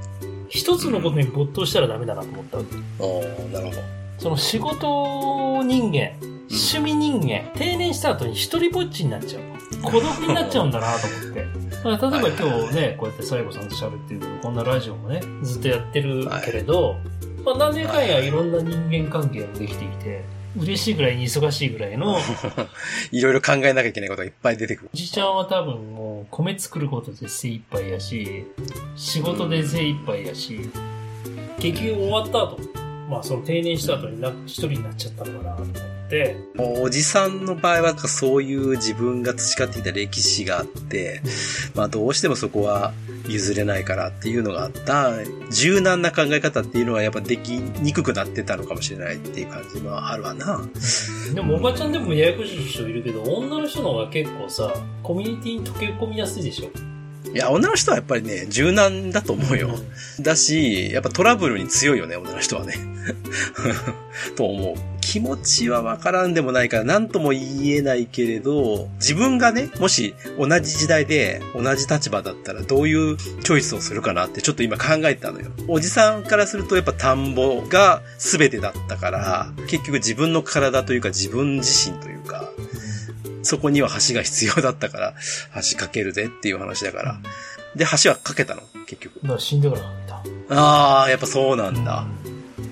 [0.48, 2.76] 一つのことに没頭したらダメだなと思ったわけ。
[2.98, 3.95] おーなるほど。
[4.18, 6.12] その仕事人間、
[6.48, 9.42] 趣味人間、定年した後に一人ぼっちになっちゃう。
[9.82, 11.46] 孤独になっちゃうんだなと思って。
[11.90, 16.96] だから例えば今日ね、こうやって西郷さんと喋ってるけど、こんなラジオもね、ずっとやってるけれど、
[17.44, 20.24] まあ何年かんやいろんな人間関係もできてきて、
[20.58, 22.16] 嬉しいぐらいに忙しいぐらいの、
[23.12, 24.90] いろいろ考えなきゃいけないことがいっぱい出てくる。
[24.92, 28.44] おじちゃんは多分もう米作ることで精一杯やし、
[28.96, 30.70] 仕事で精一杯やし、
[31.58, 32.58] 結局終わった後、
[33.08, 35.74] まあその定年した後にな一人になっちゃったのかなと思っ
[36.08, 41.20] て、おじさんの場合はそういう自分が培ってきた歴史があって、
[41.74, 42.92] まあどうしてもそこは
[43.28, 45.12] 譲れないからっていうのがあった、
[45.50, 50.60] 柔軟な考え方っていうのはやっぱできにくくなってたのかもしれないっていう感じはあるわな。
[51.34, 56.95] でもおばちゃんでもややこしい人いるけど、女の人の方が結構さ、コミュニティに溶け込みやすいでしょ。
[57.34, 59.76] いや、女の人はやっぱりね、柔軟だと思うよ。
[60.20, 62.74] だし、やっぱトラブルに強いよね、女の人はね。
[64.36, 64.96] と思う。
[65.00, 75.50] 気持ちはわからんでもないから何とも言えないけれど、自分がね、もし同じ時代で同じ立場だったらどういうチョイスをするかなってちょっと今考えてたのよ。
[75.68, 82.50] おじさんからするとやっぱ田んぼが全てだったから、結局自分の体というか自分自身というか、
[83.46, 85.14] そこには橋が必要だったから、
[85.70, 87.18] 橋かけるぜっていう話だから。
[87.74, 89.20] で、橋はかけたの結局。
[89.22, 89.88] だから死んでからか
[90.46, 90.60] けた。
[90.60, 92.06] ああ、やっぱそうなんだ。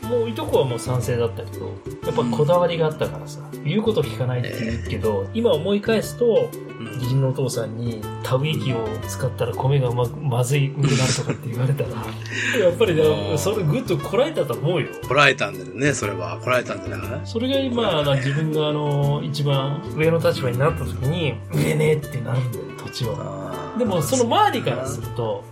[0.09, 1.67] もういとこはもう賛成だったけど、
[2.05, 6.65] やっぱこだわりがあったからさ、言うこと聞かないって言うけど、今思い返すと、うん
[7.01, 11.91] 義理のお父さんに、田植え機を使ったら米がうまく、まずいくなるとかって言われたら、
[12.61, 14.89] やっぱりね、それぐっとこらえたと思うよ。
[15.07, 16.39] こらえたんだよね、それは。
[16.43, 17.21] こらえたんじゃない？
[17.25, 23.73] それが今、あの自分があの、一番上の立場になった時に、売れねえってなるんだよ、土地は。
[23.79, 25.45] でも、その周りからすると、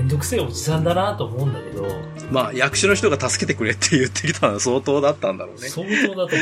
[0.00, 1.86] めんどくせえおじさんだなと思うんだけど、
[2.30, 5.68] まあ、役所の人が助けてくれって言ってきたのは相当だったんだろうね。
[5.68, 6.36] 相当だと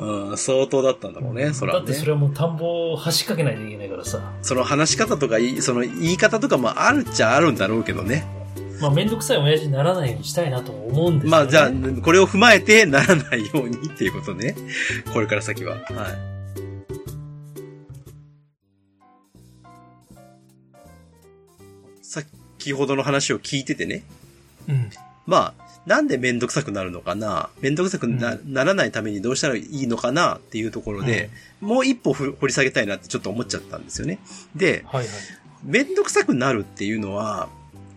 [0.00, 0.30] 思う。
[0.30, 2.06] うん、相当だったんだろうね、それはねだってそ。
[2.06, 4.32] れはもう田んぼを橋かけないといけないからさ。
[4.42, 8.26] その話し方とかい、その言い方とかもあるっちゃあるんだろうけどね。
[8.80, 11.30] まあ、めんどくさい親父にならないようにしたいなとも思うんですよ、ね。
[11.30, 14.56] まあ、じゃあ、これを踏まえてならないようにっていうことね。
[15.12, 15.74] これから先は。
[15.74, 16.33] はい。
[22.64, 24.04] 先ほどの話を聞いててね。
[24.70, 24.90] うん。
[25.26, 27.50] まあ、なんでめんどくさくなるのかな？
[27.60, 31.28] めんどくさくな,、うならないためにどうしたらいいのかなっていうところで、
[31.60, 34.18] もう一歩ふ掘り下げたいなってちょっと思っちゃったんですよね。
[34.56, 35.12] で、はいはい。
[35.62, 37.50] めんどくさくなるっていうのは、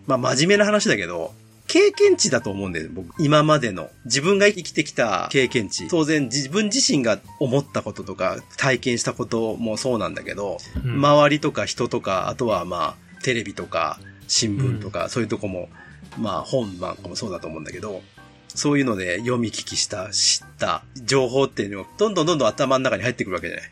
[0.05, 1.33] まあ真面目な話だけど、
[1.67, 3.23] 経験値だと思うんだよ、僕。
[3.23, 3.89] 今までの。
[4.03, 5.87] 自分が生きてきた経験値。
[5.87, 15.69] 当然自分自身が思ったこととか、体験したこともそうなんだけど、うん周りとか人とか、あとはまあ、テレビとか、新聞とか、そういうとこも、
[16.17, 18.01] まあ本なんかもそうだと思うんだけど、
[18.47, 23.71] そういうので読み聞きした、知った情報っていうのがどんどんどんどん頭の中に入ってくるわけじゃない。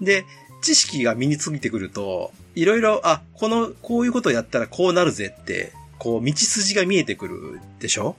[0.00, 0.24] で、
[0.62, 8.16] 知識が身についてくると、いろいろ、あ、この、こういうことをやったらこうなるぜって、こう、道筋が見えてくるでしょ？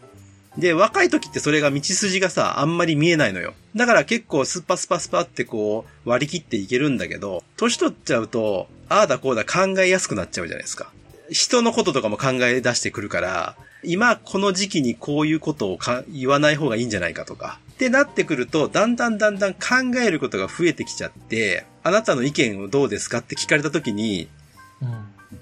[0.58, 3.54] で、若い時ってそれが道筋がさ、あんまり見えないのよ。
[3.76, 10.92] だから結構スッパスパスパってこう、割り切っていけるんだけど、年取っちゃうと、ああだこうだ考えやすくなっちゃうじゃないですか。
[11.32, 17.60] 人のこととかも考え出してくるから、今この時期にこういうことをか言わない方がいいんじゃないかとか。
[17.74, 19.60] ってなってくると、だんだんだんだん考
[20.04, 24.28] えることが増えてきちゃって、あなたの意見をどうですかって聞かれた時に、
[24.82, 24.89] うん。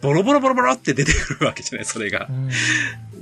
[0.01, 2.31] ボロボロボロボロって出てくるわけじゃない、それがう。
[2.31, 2.49] ん。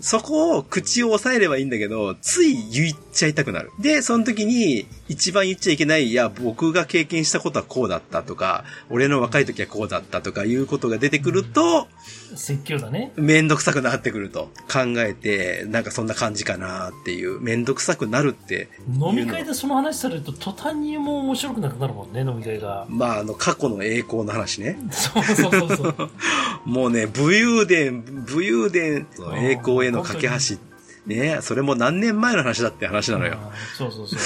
[0.01, 3.71] そこを口を押さえればいいんだけど、つい言っちゃいたくなる。
[3.79, 11.87] で、その時に一番言っちゃいけない、いや、僕が経験したことはこうだったとか、俺の若い時はこうだったとかいうことが出てくると、
[12.35, 13.11] 説教だね。
[13.15, 18.67] めんどくさくなってくると考えて、なんかそんな感じかなっていう、めんどくさくなるって。
[18.99, 22.87] 飲み会でその話されると途端にもう面白くなくなるもんね、飲み会が。
[22.89, 24.79] まあ、あの、過去の栄光の話ね。
[24.89, 26.09] そうそうそうそう。
[26.65, 30.57] もうね、武勇伝、武勇伝の栄光への架け橋。
[31.05, 33.37] ねそれも何年前の話だって話なのよ。
[33.77, 34.17] そうそうそ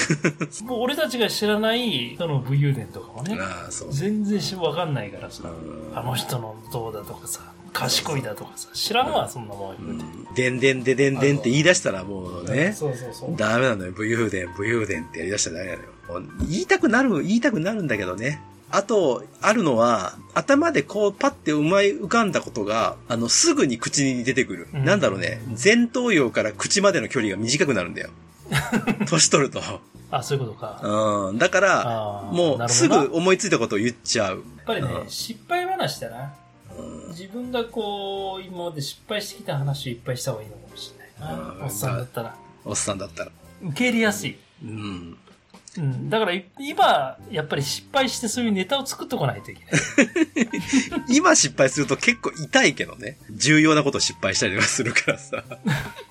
[0.64, 0.64] う。
[0.68, 3.92] もう俺たちが知らないその武勇伝とかもね、ああ、そう。
[3.92, 10.42] 全然しわかんないからさ、うんあの人のどうだとかさ、賢いだとかさ、知らんわ、そんなもん言うて。
[10.42, 13.36] でんでんででんでんって言い出したらもうね、そうそうそう。
[13.36, 13.92] ダメなのよ。
[13.92, 15.88] 武勇伝、武勇伝ってやり出したらダメなのよ。
[16.48, 18.42] 言いたくなる、言いたくなるんだけどね。
[18.72, 24.68] あと、あるのは、頭でこうパッてうまい浮かんだことが、あの、すぐに口に出てくる。
[24.72, 25.40] うんなんだろうね。
[25.62, 28.10] 前頭葉から口までの距離が短くなるんだよ。
[29.08, 29.60] 年取ると。
[30.10, 30.80] あ、そういうことか。
[31.30, 31.38] うん。
[31.38, 34.36] だから、もうすぐ思いついたことを言っちゃう。
[34.36, 36.34] やっぱりね、うん失敗話だな。
[37.08, 41.42] 自分がこう、今まで失敗してきた話をいっぱいした方がいいのかもしれないな。
[41.56, 42.36] うんおっさんだったら。
[42.64, 43.32] おっさんだったら。
[43.62, 44.36] 受け入れやすい。
[44.64, 45.16] うん。
[45.78, 46.10] うん。
[46.10, 50.48] だからい今、やっぱり失敗してそういうネタを作っとかないといけない。
[51.16, 53.18] 今失敗すると結構痛いけどね。
[53.30, 55.44] 重要なこと失敗したりとかするからさ。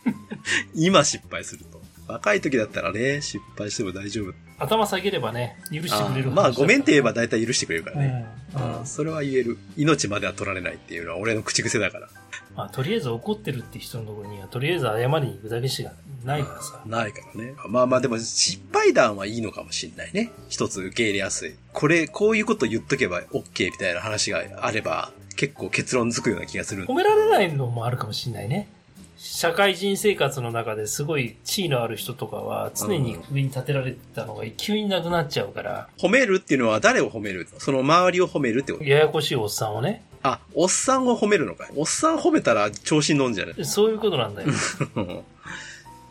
[0.73, 1.79] 今失敗すると。
[2.07, 4.33] 若い時だったらね、失敗しても大丈夫。
[4.57, 8.25] 頭下げればね、許してあくれるまあ、ごめんって言えばだ大体許してくれるからね。
[8.55, 8.79] うん。
[8.79, 9.57] うんそれは言える。
[9.77, 12.09] 命までは取られないっていうのは俺の口癖だから。
[12.59, 15.93] まあ、とりあえず怒ってるって人のところには、とりあえず謝りに行くだけしか
[16.25, 16.81] ないからさ。
[16.85, 17.53] ないからね。
[17.69, 20.33] まあまあでも失敗談はいいのかもしんないね。
[20.49, 21.55] 一つ受け入れやすい。
[21.71, 26.85] これ、こういうこと言っとけば OK みたいな話があれば、結構結論づくような気がする。
[26.85, 28.67] 褒められないのもあるかもしれないね。
[29.17, 37.47] 社会人生活の中ですごい地位のある人とかは常に上に立てられてたのが急になくなっちゃうから、褒めるっていうのは誰を褒める？
[37.57, 38.83] その周りを褒めるってこと？
[38.83, 40.03] ややこしいおっさんをね。
[40.23, 41.69] あ、おっさんを褒めるのかい？
[41.75, 43.65] おっさん褒めたら調子に乗んじゃない？
[43.65, 44.49] そういうことなんだよ。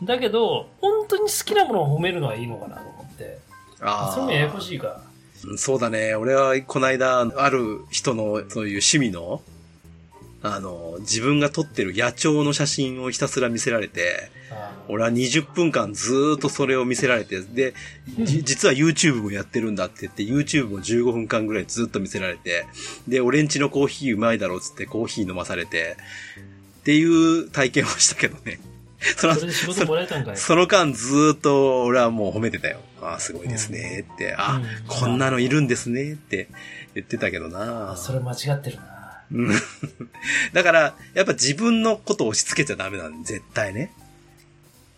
[0.03, 3.37] だけど、本当に好きなものを褒めるのはいいのかなと思って。
[3.81, 4.61] あそれもややこあ。
[4.61, 5.01] しいから。
[5.57, 6.15] そうだね。
[6.15, 9.41] 俺はこの間、ある人のそういう趣味の、
[10.41, 17.73] あの、自分が撮ってる野鳥の写真をひたすら見せられて、あ俺は20分間ずーっとそれを見せられて、で、
[18.19, 22.65] じ 実は YouTube もやってるんだって言って、YouTube も15分間ぐらいずっと見せられて、
[23.07, 25.97] で、俺んちのコーヒーうまいだろうっつってコーヒー飲まされて、
[26.79, 28.59] っていう体験をしたけどね。
[29.17, 30.37] そのそれで仕事もらえたんかい。
[30.37, 32.79] その間ずーっと俺はもう褒めてたよ。
[33.01, 36.49] ああ、すごいですねって、あ、うんこんなのいるんですねって
[36.95, 38.98] 言ってたけどなあそれ間違ってるな。
[39.31, 39.49] うん
[40.53, 43.93] だから、やっぱ自分のことを押し付けちゃダメなん絶対ね。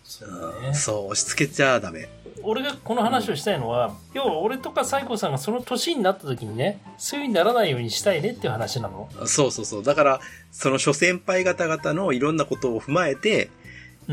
[0.04, 0.30] そう
[0.62, 0.74] だね。
[0.74, 2.10] そう、押し付けちゃダメ。
[2.44, 9.10] 俺がこの話をしたいのは、要は俺とか西郷さんがその年になった時にね、そういう風にならないようにしたいねっていう話なの。
[9.26, 9.84] そうそうそう。
[9.84, 13.50] だから、その諸先輩方々のいろんなことを踏まえて、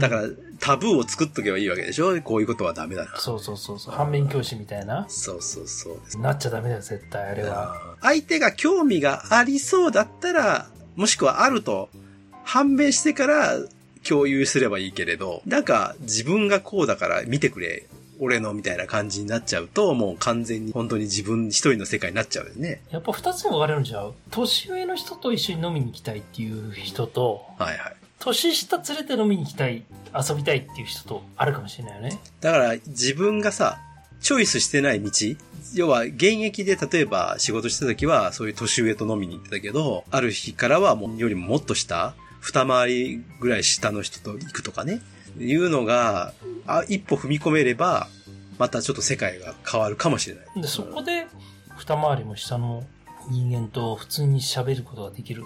[0.01, 0.23] だから、
[0.61, 2.21] タブーを作っとけばいいわけでしょ？
[2.23, 3.17] こういうことはダメだな。
[3.19, 3.95] そうそうそうそう。
[3.95, 5.07] 反面教師みたいな？
[5.09, 6.21] そうそうそう。
[6.21, 7.97] なっちゃダメだよ、絶対、あれは。
[8.01, 11.89] 相手が興味がありそうだったら、もしくはあると
[12.45, 13.57] 判明してから
[14.09, 17.87] 共有すればいいけれど、なんか自分がこうだから見てくれ、
[18.21, 22.81] 俺のみたいな感じになっちゃうと、もう完全に本当に自分一人の世界になっちゃうよね。
[22.91, 24.15] やっぱ二つに分かれるんちゃう？
[24.33, 27.97] 年上の人と一緒に飲みに行きたいっていう人と、はいはい。
[28.19, 32.21] 年下連れて飲みに行きたい、遊びたいっていう人とあるかもしれないよね。
[32.41, 33.79] だから自分がさ、
[34.21, 35.11] チョイスしてない道
[35.75, 45.01] 要は現役で例えば仕事してた時はそういう年上と飲みに行ってたけど、ある日からはもうよりももっと下、二回りぐらい下の人と行くとかね。
[45.39, 46.33] いうのが、
[46.67, 48.09] あ一歩踏み込めれば、
[48.59, 50.63] またちょっと世界が変わるかもしれない。
[50.63, 51.27] で、そこで、
[51.77, 52.85] 二回りも下の
[53.31, 55.45] 人間と普通に喋ることができる。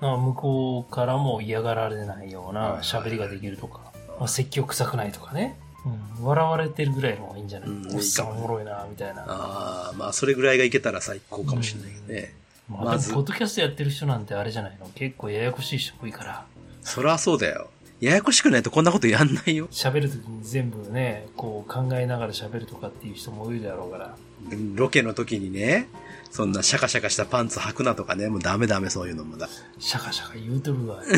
[0.00, 3.80] 向こうからも嫌がられないような喋りができるとか、
[4.18, 5.58] まあ、説教臭くないとかね。
[6.18, 9.22] うん、笑われてるぐらいの方がいいんじゃない、うんおっさんおもろいな、みたいな。
[9.26, 12.34] ああ、まあ、それぐらいがいけたら最高かもしれないけどね。
[12.68, 14.88] まあ、まずでも、ポッドキャストやってる人なんてあれじゃないの？
[14.94, 16.46] 結構ややこしい人多いから、
[16.82, 17.70] そりゃそうだよ。
[18.00, 19.68] ややこしくないとこんなことやんないよ。
[19.68, 24.16] 喋るときに全部ね、こう考えながら喋るとかっていう人も多いだろうから。
[24.74, 25.88] ロケの時にね、
[26.30, 29.48] そんなシャカシャカしたパンツ履くなとかね、もうダメダメそういうのもだ。
[29.78, 31.02] シャカシャカ言うとるわ。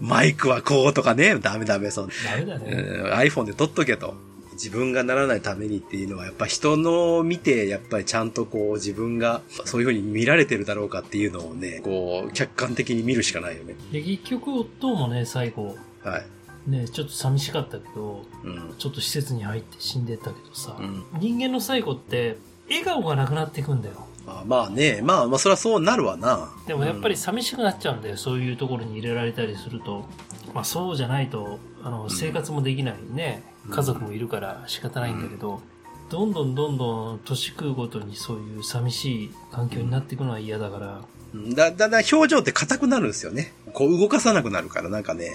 [0.00, 2.08] マイクはこうとかね、ダメダメそう。
[2.24, 2.70] ダメだね。
[2.70, 4.14] うん iPhone で撮っとけと。
[4.52, 13.74] 自分がならないためにっていうのは、やっぱ人の見て、やっぱりちゃんとこう自分がそういう風に見られてるだろうかっていうのをね、こう客観的に見るしかないよね。
[13.92, 16.70] で、結局、夫もね、最後、はい。
[16.70, 18.74] ね、ちょっと寂しかったけど、うん。
[18.78, 24.06] ちょっと施設に入って死んでったけどさ、うん人間の最後って、笑顔がなくなっていくんだよ。
[24.26, 26.52] まあまあね、まあまあそりゃそうなるわな。
[26.66, 30.06] でもやっぱり寂しくなっちゃうんだよ、そういうところに入れられたりすると。
[30.52, 35.60] まあそうじゃないと、あの、生活もできないね、うん家族もいるから仕方ないんだけど、
[36.08, 41.00] どんどんどんどん年食うごとにそういう寂しい環境になっていくのは嫌だから、
[41.34, 43.52] うんだ、だんだん表情って硬くなるんですよね。
[43.72, 45.32] こう動かさなくなるから、なんかね、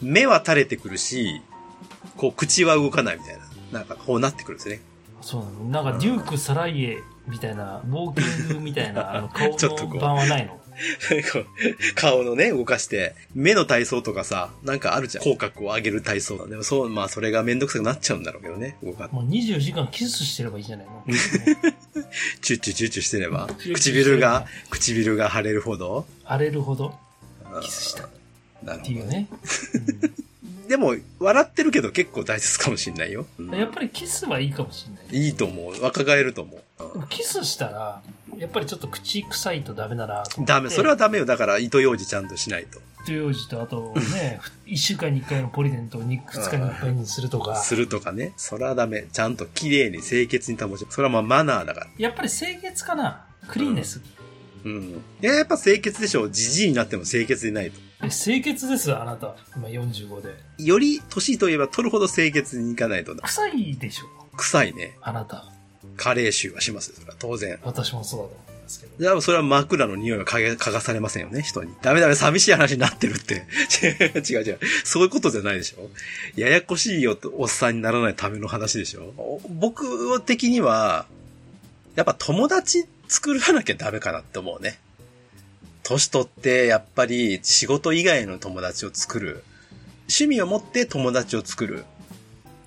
[0.00, 1.40] 目は垂れてくるし、
[2.16, 3.78] こう口は動かないみたいな。
[3.78, 4.80] なんかこうなってくるんですね。
[5.30, 5.84] そうなの。
[5.84, 10.58] なんかデューク・サライエみたいな、ウォーキングみたいな、あの 顔ちょっとこうの版はないの？
[11.96, 15.24] 顔のね、動かして、目の体操とかさ、なんかあるじゃん。
[15.24, 16.46] 口角を上げる体操。
[16.46, 18.76] でもそう、まあそれがめんどくさくなっちゃうんだろうけどね。
[18.82, 21.04] 動かもう24時間キスしてればいいじゃないの？
[22.40, 26.06] チュッチュチュッチュしてれば唇が、唇が腫れるほど。
[26.24, 26.94] 荒れるほど
[27.60, 28.08] キスしたっ
[28.62, 28.88] なるほど。
[28.88, 29.28] ていうね。
[30.68, 33.26] でも、笑ってるけど結構大切かもしんないよ。
[33.38, 35.26] うんやっぱりキスはいいかもしれない。
[35.26, 35.82] いいと思う。
[35.82, 36.92] 若返ると思う。
[36.92, 38.02] でもキスしたら、
[38.36, 40.52] やっぱりちょっと口臭いとダメだなと思って。
[40.52, 41.24] ダメ、それはダメよ。
[41.24, 42.80] だから、糸ようじちゃんとしないと。
[43.06, 48.34] という字と、あとね、 1週間に1回のポリデントを2日に1回にするとか、するとかね。
[48.36, 49.06] それはダメ。
[49.10, 51.86] ちゃんと綺麗に清潔に保ちそれはまあマナーだから。
[51.96, 53.96] やっぱり清潔かなクリーンネス。
[53.96, 54.17] うん。
[54.64, 56.28] いや、やっぱ清潔でしょ。
[56.28, 57.78] じじいになっても清潔でないと。
[58.02, 59.34] え清潔ですあなた。
[59.56, 60.34] 今45で。
[60.58, 63.22] より年といえば取るほど清潔にいかないとな。
[63.22, 64.96] 臭いでしょ臭いね。
[65.02, 65.44] あなた。
[65.96, 66.96] 加齢臭はしますよ。
[66.96, 67.58] それは当然。
[67.62, 68.92] 私もそうだと思うんですけど。
[69.00, 71.74] じゃあ、それは枕の匂いは嗅がされませんよね、人に。
[71.82, 73.46] ダメダメ、寂しい話になってるって。
[74.30, 74.58] 違う違う。
[74.84, 75.90] そういうことじゃないでしょ。
[76.36, 79.12] ややこしいよとおっさんにならないための話でしょ。
[79.16, 81.06] お僕的には、
[81.96, 84.78] やっぱ友達作らなきゃダメかなって思うね。
[85.82, 89.42] 年取って、やっぱり仕事以外の友達を作る。
[90.02, 91.84] 趣味を持って友達を作る。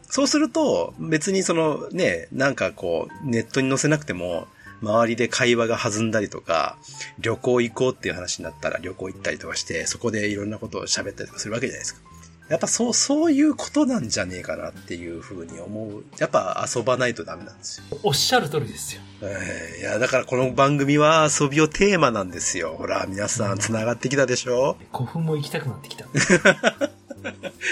[0.09, 4.47] そうすると、別にそのね、なんかこう、ネットに載せなくても、
[4.81, 6.77] 周りで会話が弾んだりとか、
[7.19, 12.10] 旅行行こうっていう話になったら旅行行ったりとかして、そこでいろんなことを喋ったりとかするわけじゃないですか。
[12.51, 16.03] やっぱそう、そういうことなんじゃねえかなっていうふうに思う。
[16.19, 17.97] やっぱ遊ばないとダメなんですよ。
[18.03, 19.01] おっしゃる通りですよ。
[19.21, 22.75] えーいや、だからこの番組は遊びをテーマなんですよ。
[22.77, 24.77] ほら、皆さん繋がってきたでしょ？
[24.93, 26.05] 古墳も行きたくなってきた。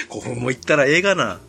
[0.09, 1.33] ?5 分も行ったらええがな。
[1.33, 1.39] うん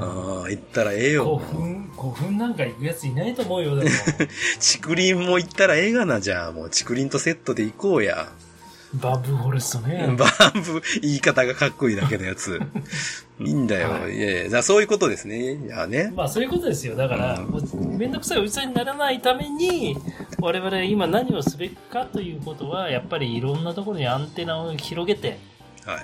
[0.00, 1.36] ああ、行ったらええ古よ。
[1.36, 3.90] 墳、古墳なんか行くやついないと思うよ、でも。
[4.82, 6.52] 竹林も行ったらええがな、じゃあ。
[6.52, 8.28] もう竹林とセットで行こうや。
[8.94, 10.06] バンブーフォレストね。
[10.16, 12.60] バンブ、言い方がかっこいいだけのやつ。
[13.40, 13.90] いいんだよ。
[13.90, 15.54] はいいやいやそういうことですね。
[15.54, 16.12] いやね。
[16.16, 16.96] まあそういうことですよ。
[16.96, 19.96] だから、うんめんどくさいおじさんにならないために、
[20.40, 25.38] 我々今何をすべきかということは、やっぱりいろんなところにアンテナを広げて、
[25.84, 25.98] は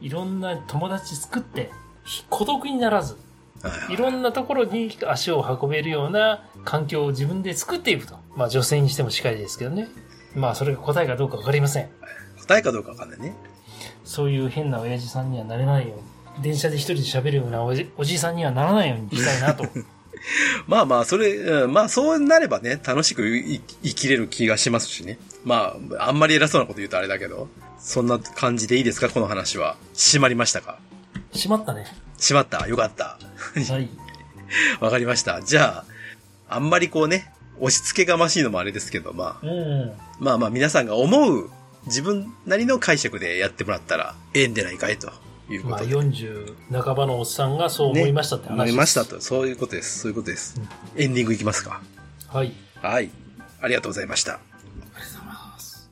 [0.00, 0.06] い。
[0.06, 1.70] いろんな友達作って、
[2.04, 3.18] ひ孤独にならず、は
[3.90, 8.16] いいろんなところに足を運べるような環境を自分で作っていくと。
[8.34, 9.88] まあ女性にしてもしっかりですけどね。
[10.34, 11.88] まあそれが答えかどうかわかりません。
[12.40, 13.34] 答えかどうかわかんないね。
[14.04, 15.94] そういう変な親父さんにはなれないよ
[16.36, 19.64] うに、電車で一人で喋るようなおじおじいさんにはならないようにしたいなと。
[20.66, 25.18] まあまあ、それ、うんまあそうなればね、楽しくい生きれる気がしますしね。
[25.44, 29.76] まあ、あんまり偉そうなこと言うとあれだけど、そんな感じでいいですかこの話は。
[29.96, 30.78] 閉まりましたか？
[31.32, 31.86] しまったね。
[32.18, 32.66] 閉まった？
[32.68, 33.18] よかった。
[33.72, 33.88] はい。
[34.80, 35.40] わかりました。
[35.42, 35.84] じゃ
[36.48, 39.92] あ、あんまりこうね、押し付けがましいのもあれですけど、まあ、うん。
[40.20, 41.50] まあまあ皆さんが思う
[41.86, 45.10] 自分なりの解釈でやってもらったらええんでないかいと
[45.48, 45.94] いうこまあとで。
[45.96, 48.62] 40半ばのおっさんがそう思いましたって話です。
[48.64, 49.20] 思いましたと。
[49.20, 50.00] そういうことです。
[50.00, 50.60] そういうことです。
[50.96, 51.80] エンディングいきますか。
[52.28, 52.52] はい。
[52.82, 53.10] はい。
[53.62, 54.34] ありがとうございました。
[54.34, 55.90] ありがとうございます。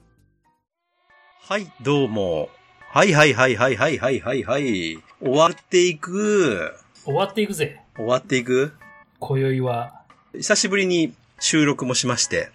[1.40, 2.50] はい、どうも。
[2.90, 5.02] はいはいはいはいはいはいはいはい。
[5.22, 6.74] 終わっていく。
[7.04, 7.80] 終わっていくぜ。
[7.96, 8.74] 終わっていく？
[9.18, 10.02] 今宵は。
[10.34, 12.50] 久しぶりに収録もしまして。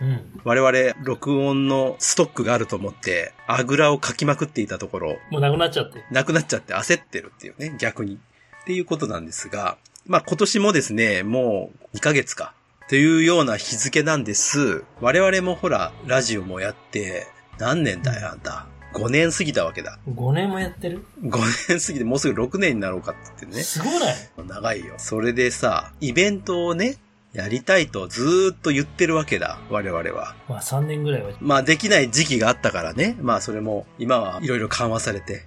[0.00, 0.40] うん。
[0.44, 6.04] 我々、録音のストックがあると思って、あぐらをかきまくっていたところ、もうなくなっちゃって。
[6.10, 8.18] なくなっちゃって焦ってるっていうね、逆に。
[8.62, 9.76] っていうことなんですが、
[10.06, 12.54] まあ今年もですね、もう2ヶ月か。
[12.88, 14.84] というような日付なんです。
[15.00, 17.26] 我々もほら、ラジオもやって、
[17.58, 18.66] 何年だよ、あんた。
[18.92, 19.98] 5年過ぎたわけだ。
[20.08, 21.30] 5年もやってる？5
[21.68, 23.62] 年過ぎてもうすぐ6年になろうかって言ってね。
[23.62, 24.14] すごない？
[24.46, 24.94] 長いよ。
[24.98, 26.96] それでさ、イベントをね、
[27.34, 29.58] やりたいとずーっと言ってるわけだ。
[29.68, 30.36] 我々は。
[30.48, 31.32] まあ3年ぐらいは。
[31.40, 33.16] まあできない時期があったからね。
[33.20, 35.44] まあそれも今はいろいろ緩和されて、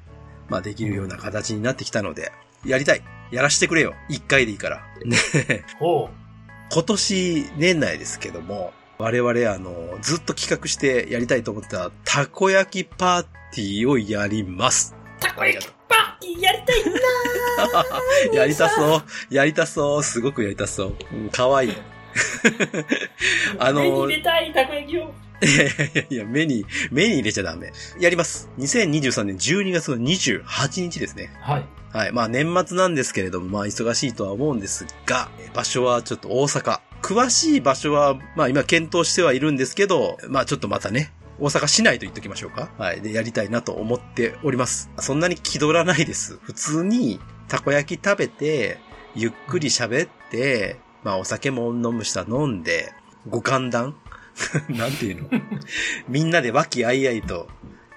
[0.49, 2.33] まあできるような形になってきたので、
[2.65, 3.01] やりたい。
[3.31, 3.93] やらしてくれよ。
[4.09, 4.81] 一回でいいから。
[5.05, 5.17] ね。
[5.79, 6.09] おう。
[6.73, 13.23] 今年年内ですけども、我々あの、ずっと企画してやりたいと思ったたこ焼きパー
[13.53, 14.93] ティーをやります。
[15.21, 16.83] たこ焼きパやりたい
[18.33, 19.03] な やりたそう。
[19.29, 20.03] やりたそう。
[20.03, 20.95] すごくやりたそう。
[21.13, 21.73] うん、かわいい。
[23.59, 25.13] あ目にの、入れたいたこ焼きを。
[25.41, 27.71] いやいやいやいや、目に、目に入れちゃダメ。
[27.99, 28.49] やります。
[28.59, 31.31] 2023年12月の28日ですね。
[31.41, 31.65] はい。
[31.93, 32.11] はい。
[32.11, 36.79] まあ年末なんですけれども、まあ忙しいとは思うんですが、場所はちょっと大阪。
[37.01, 42.69] 詳しい場所は、まあ今検討してはいるんですけど、まあちょっとまたね、大阪市内と言っときましょうか。
[42.77, 43.01] はい。
[43.01, 44.89] で、やりたいなと思っております。
[44.99, 46.39] そんなに気取らないです。
[46.41, 48.79] 普通に、たこ焼き食べて、
[49.15, 52.91] ゆっくり喋って、まあお酒も飲む人は飲んで、
[53.29, 53.95] ご歓談？
[54.69, 55.29] なんていうの？
[56.09, 57.47] みんなで和気あいあいと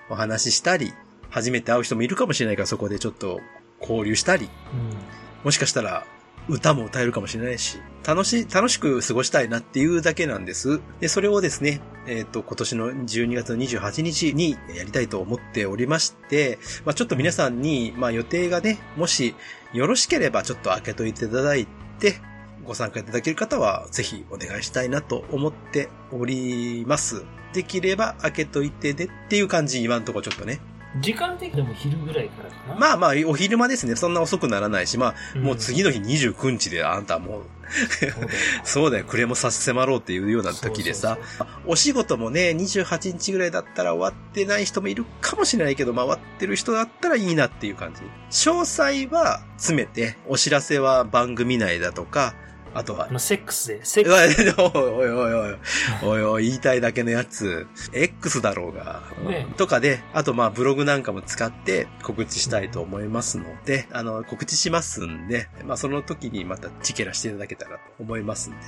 [0.08, 0.92] お話ししたり、
[1.30, 3.40] 初めて会う人もいるかもしれないからそこでちょっと
[3.80, 4.96] 交流したり、うん。
[5.44, 6.04] もしかしたら
[6.50, 10.80] 歌も歌えるかもしれないし、楽し、楽しく過ごしたいなっていうだけなんです。
[11.00, 19.34] で、それをですね、えっ、と、今年の12月の28日にやりたいと思っておりまして、まあちょっと皆さんに、まあ予定がね、もし
[19.72, 21.66] よろしければちょっと開けといていただい
[21.98, 22.20] て、
[22.64, 27.24] ご参加いただける方はぜひお願いしたいなと思っております。
[27.52, 30.60] できれば開けといてねっていう感じ、今のとこちょっとね。
[30.98, 32.74] 時間的にも昼ぐらいからかな。
[32.74, 33.94] まあまあ、お昼間ですね。
[33.94, 37.42] そんな遅くならないし、まあ、んもう次の日29日であんたもう、
[38.64, 41.18] そうだよ 暮れも差し迫ろうっていうような時でさ
[41.66, 48.02] お仕事もね、28日ぐらいだったら終わってない人もいるかもしれないけど、まあ終わってる人だったらいいなっていう感じ。
[48.30, 52.34] 詳細は詰めて、お知らせは番組内だとか、
[52.74, 53.08] あとは。
[53.18, 54.54] セックスで、セックス。
[54.60, 55.56] おいおいおいおい、
[56.02, 59.46] おいおい、言いたいだけのやつ、X だろうが、ね。
[59.56, 68.58] とかで、あとまあブログなんかも使って告知したいと思いますので、あの、告知しますんで、まあその時にまたチケラしていただけたらと思いますんで。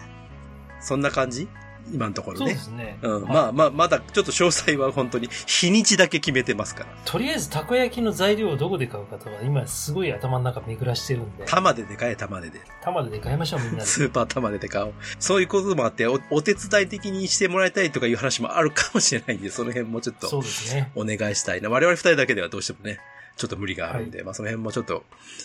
[0.80, 1.48] そんな感じ？
[1.92, 2.60] 今のところねそうで。
[2.60, 2.98] すね。
[3.02, 6.90] うん、はいまあまあ、まだちょっと詳細は本当に日にちだけ決めてますから。
[7.04, 12.60] とりあえず、たこ焼きの材料をどこで買うかとか、今すごい頭の中巡らしてるんで、玉ででかい玉でで。
[12.82, 13.86] 玉で買いましょう、みんなで。
[13.86, 14.94] スーパー玉ででかおう。
[15.18, 20.90] そういうこともあってお、お手伝い的にしてもらいたいとかいう話もあるかもしれないんで、その辺もちょっとそうですね。
[20.94, 21.68] お願いしたいな。
[21.68, 22.98] 我々二人だけではどうしてもね、
[23.36, 25.04] ちょっと無理があるんで、まあその辺もちょっと、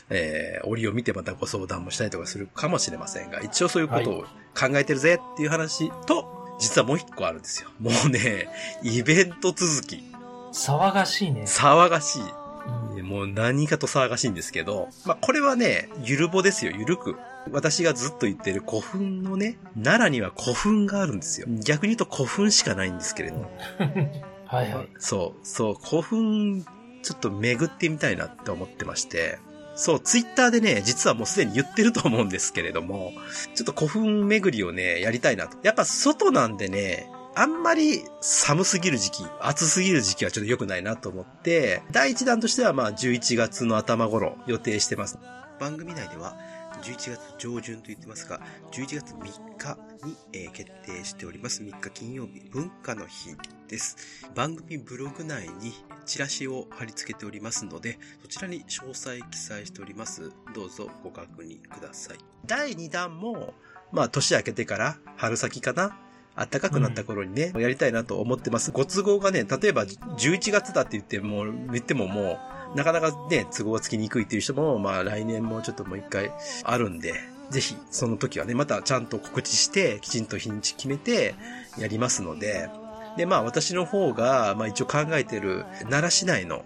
[0.10, 4.26] えー、折を見てまたご相談もしたりとかするかもしれませんが、一応そういうことを
[4.58, 7.70] 考えてるぜっていう話と、実はもう一個あるんですよ。
[7.80, 8.50] もうね、
[8.82, 10.04] イベント続き、
[10.52, 11.44] 騒がしいね。
[11.44, 12.22] 騒がしい。
[12.22, 17.16] うんもう何かと騒がしいんですけど、まあこれはね、ゆるぼですよ、ゆるく。
[17.52, 21.48] 私がずっと言ってる古墳のね、奈良には古墳があるんですよ。
[21.64, 23.50] 逆に言うと古墳しかないんですけれど。
[24.46, 24.90] はいはい。
[24.98, 26.66] そう、そう、古墳、
[27.04, 29.40] ちょっと巡ってみたいなって思ってまして、
[29.78, 33.14] そう、ツイッターでね、実はもうすでに言ってると思うんですけれども、
[33.56, 35.58] ちょっと古墳巡りをね、やりたいなと。
[35.64, 45.20] やっぱ外なんでね、あんまり寒すぎる時期、暑すぎる時期はちょっと良くないなと思って、第一弾としてはまあ11月の頭頃予定してます。
[45.60, 46.36] 番組内では
[46.82, 48.40] 11月上旬と言ってますが、
[48.72, 51.62] 11月3日に、えー決定しております。
[51.62, 53.36] 3日金曜日、文化の日
[53.68, 53.98] です。
[54.34, 55.74] 番組ブログ内に
[56.08, 60.32] チラシを貼り付けておりますので、そちらに詳細記載しております。
[60.56, 62.18] どうぞご確認ください。
[62.46, 63.54] 第2弾も、
[63.92, 66.00] まあ年明けてから春先かな？
[66.36, 68.72] 暖かくなった頃にね、やりたいなと思ってます。
[68.72, 72.40] ご都合がね、例えば11月だって言っても、言ってもも
[72.74, 76.32] う、なかなかね、都合がつきにくいっていう人も、まあ来年もちょっともう一回
[76.64, 77.16] あるんで、
[77.50, 81.34] ぜひ、その時はね、またちゃんと告知して、きちんと日にち決めて、
[81.80, 82.70] やりますので、
[83.18, 86.64] で、まあ私の方が、まあ一応考えてる奈良市内の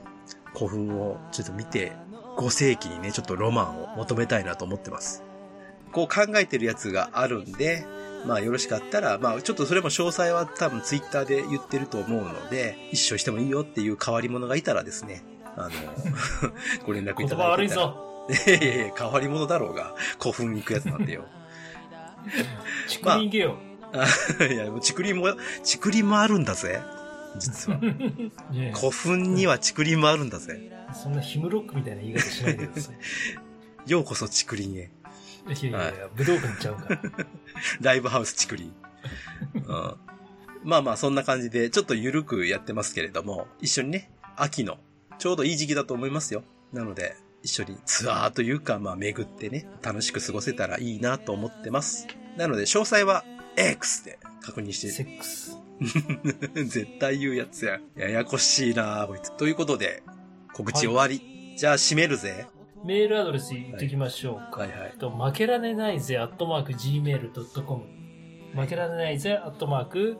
[0.53, 1.93] 古墳をちょっと見て、
[2.37, 5.23] 5世紀にね、ちょっとロマンを求めたいなと思ってます。
[5.91, 7.85] こう考えてるやつがあるんで、
[8.25, 15.23] まあよろしかったら、まあちょっとそれも詳細は多分ツイッターで言ってると思うので、一緒してもいいよっていう変わり者がいたらですね、
[15.55, 15.71] あの、
[16.85, 17.93] ご連絡い言葉悪いただけたら。
[17.93, 18.11] ぞ。
[18.29, 21.25] いやいやいや変わり者だろうが、古墳行くやつなんでよ。
[22.87, 23.57] ちくりんげよ。
[23.57, 23.70] あ
[24.51, 25.27] いや、もう竹林も、
[25.63, 26.81] 竹林もあるんだぜ。
[27.37, 27.79] 実は。
[28.75, 30.71] 古墳には竹林もあるんだぜ。
[30.93, 32.95] そんなヒムロックみたいな言い方しないでください。
[33.91, 34.91] ようこそ竹林へ。
[35.47, 37.01] いやいやいや、武道館ちゃうから。
[37.81, 38.73] ライブハウス竹林。
[39.55, 39.95] うん、
[40.63, 44.77] まあまあ、そんな感じで、ちょっとゆるくやってますけれども、一緒にね、秋の、
[45.17, 46.43] ちょうどいい時期だと思いますよ。
[46.71, 52.07] なので、一緒にツアーというか、まあ巡ってね、楽しく過ごせたらいいなと思ってます。
[52.37, 53.25] なので、詳細は
[53.55, 55.57] X で確認してセックス。
[56.53, 57.79] 絶対言うやつや。
[57.95, 59.35] ややこしいなこいつ。
[59.37, 60.03] ということで、
[60.53, 61.55] 告知終わり。
[61.57, 62.47] じゃあ閉めるぜ。
[62.83, 64.61] メールアドレス言ってきましょうか。
[64.61, 67.83] はいはいえっと、負けられないぜ、アットマーク、gmail.com。
[68.55, 70.17] 負けられないぜ、アットマーク、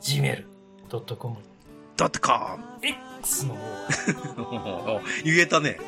[0.00, 0.46] gmail.com。
[0.88, 5.78] ドットコ X の方、ム 言えたね。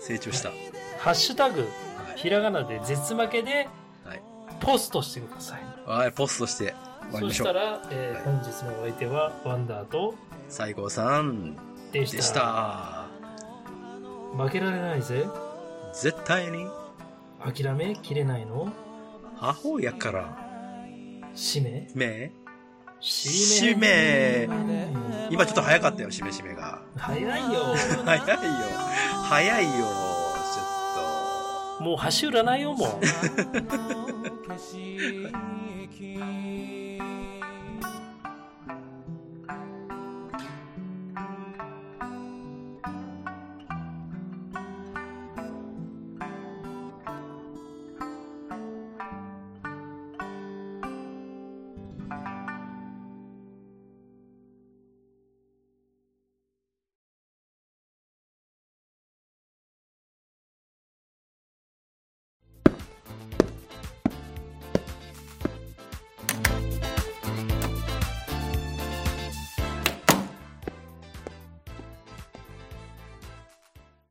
[0.00, 0.50] 成長した。
[0.98, 1.68] ハッシュタグ、
[2.16, 3.68] ひらがなで絶負けで、
[4.04, 4.22] はい。
[4.60, 5.69] ポストしてください。
[5.90, 6.74] はい、ポストして
[7.10, 7.32] 終わりそましょう。
[7.32, 10.14] したら、えー本日のお相手は、ワンダーと、
[10.48, 11.56] 西郷さん
[11.92, 12.16] でした。
[12.16, 13.06] でした。
[14.36, 15.26] 負けられないぜ。
[15.92, 16.68] 絶対に、
[17.44, 18.72] 諦めきれないの？
[19.36, 20.38] 母親から、
[21.34, 22.32] 使命め？
[23.00, 24.46] 使しめ
[25.30, 26.82] 今ちょっと早かったよ、しめしめが。
[26.96, 27.74] 早いよ。
[28.04, 28.34] 早いよ。
[29.28, 29.70] 早いよ、
[31.80, 32.90] もう橋占いよ、もう。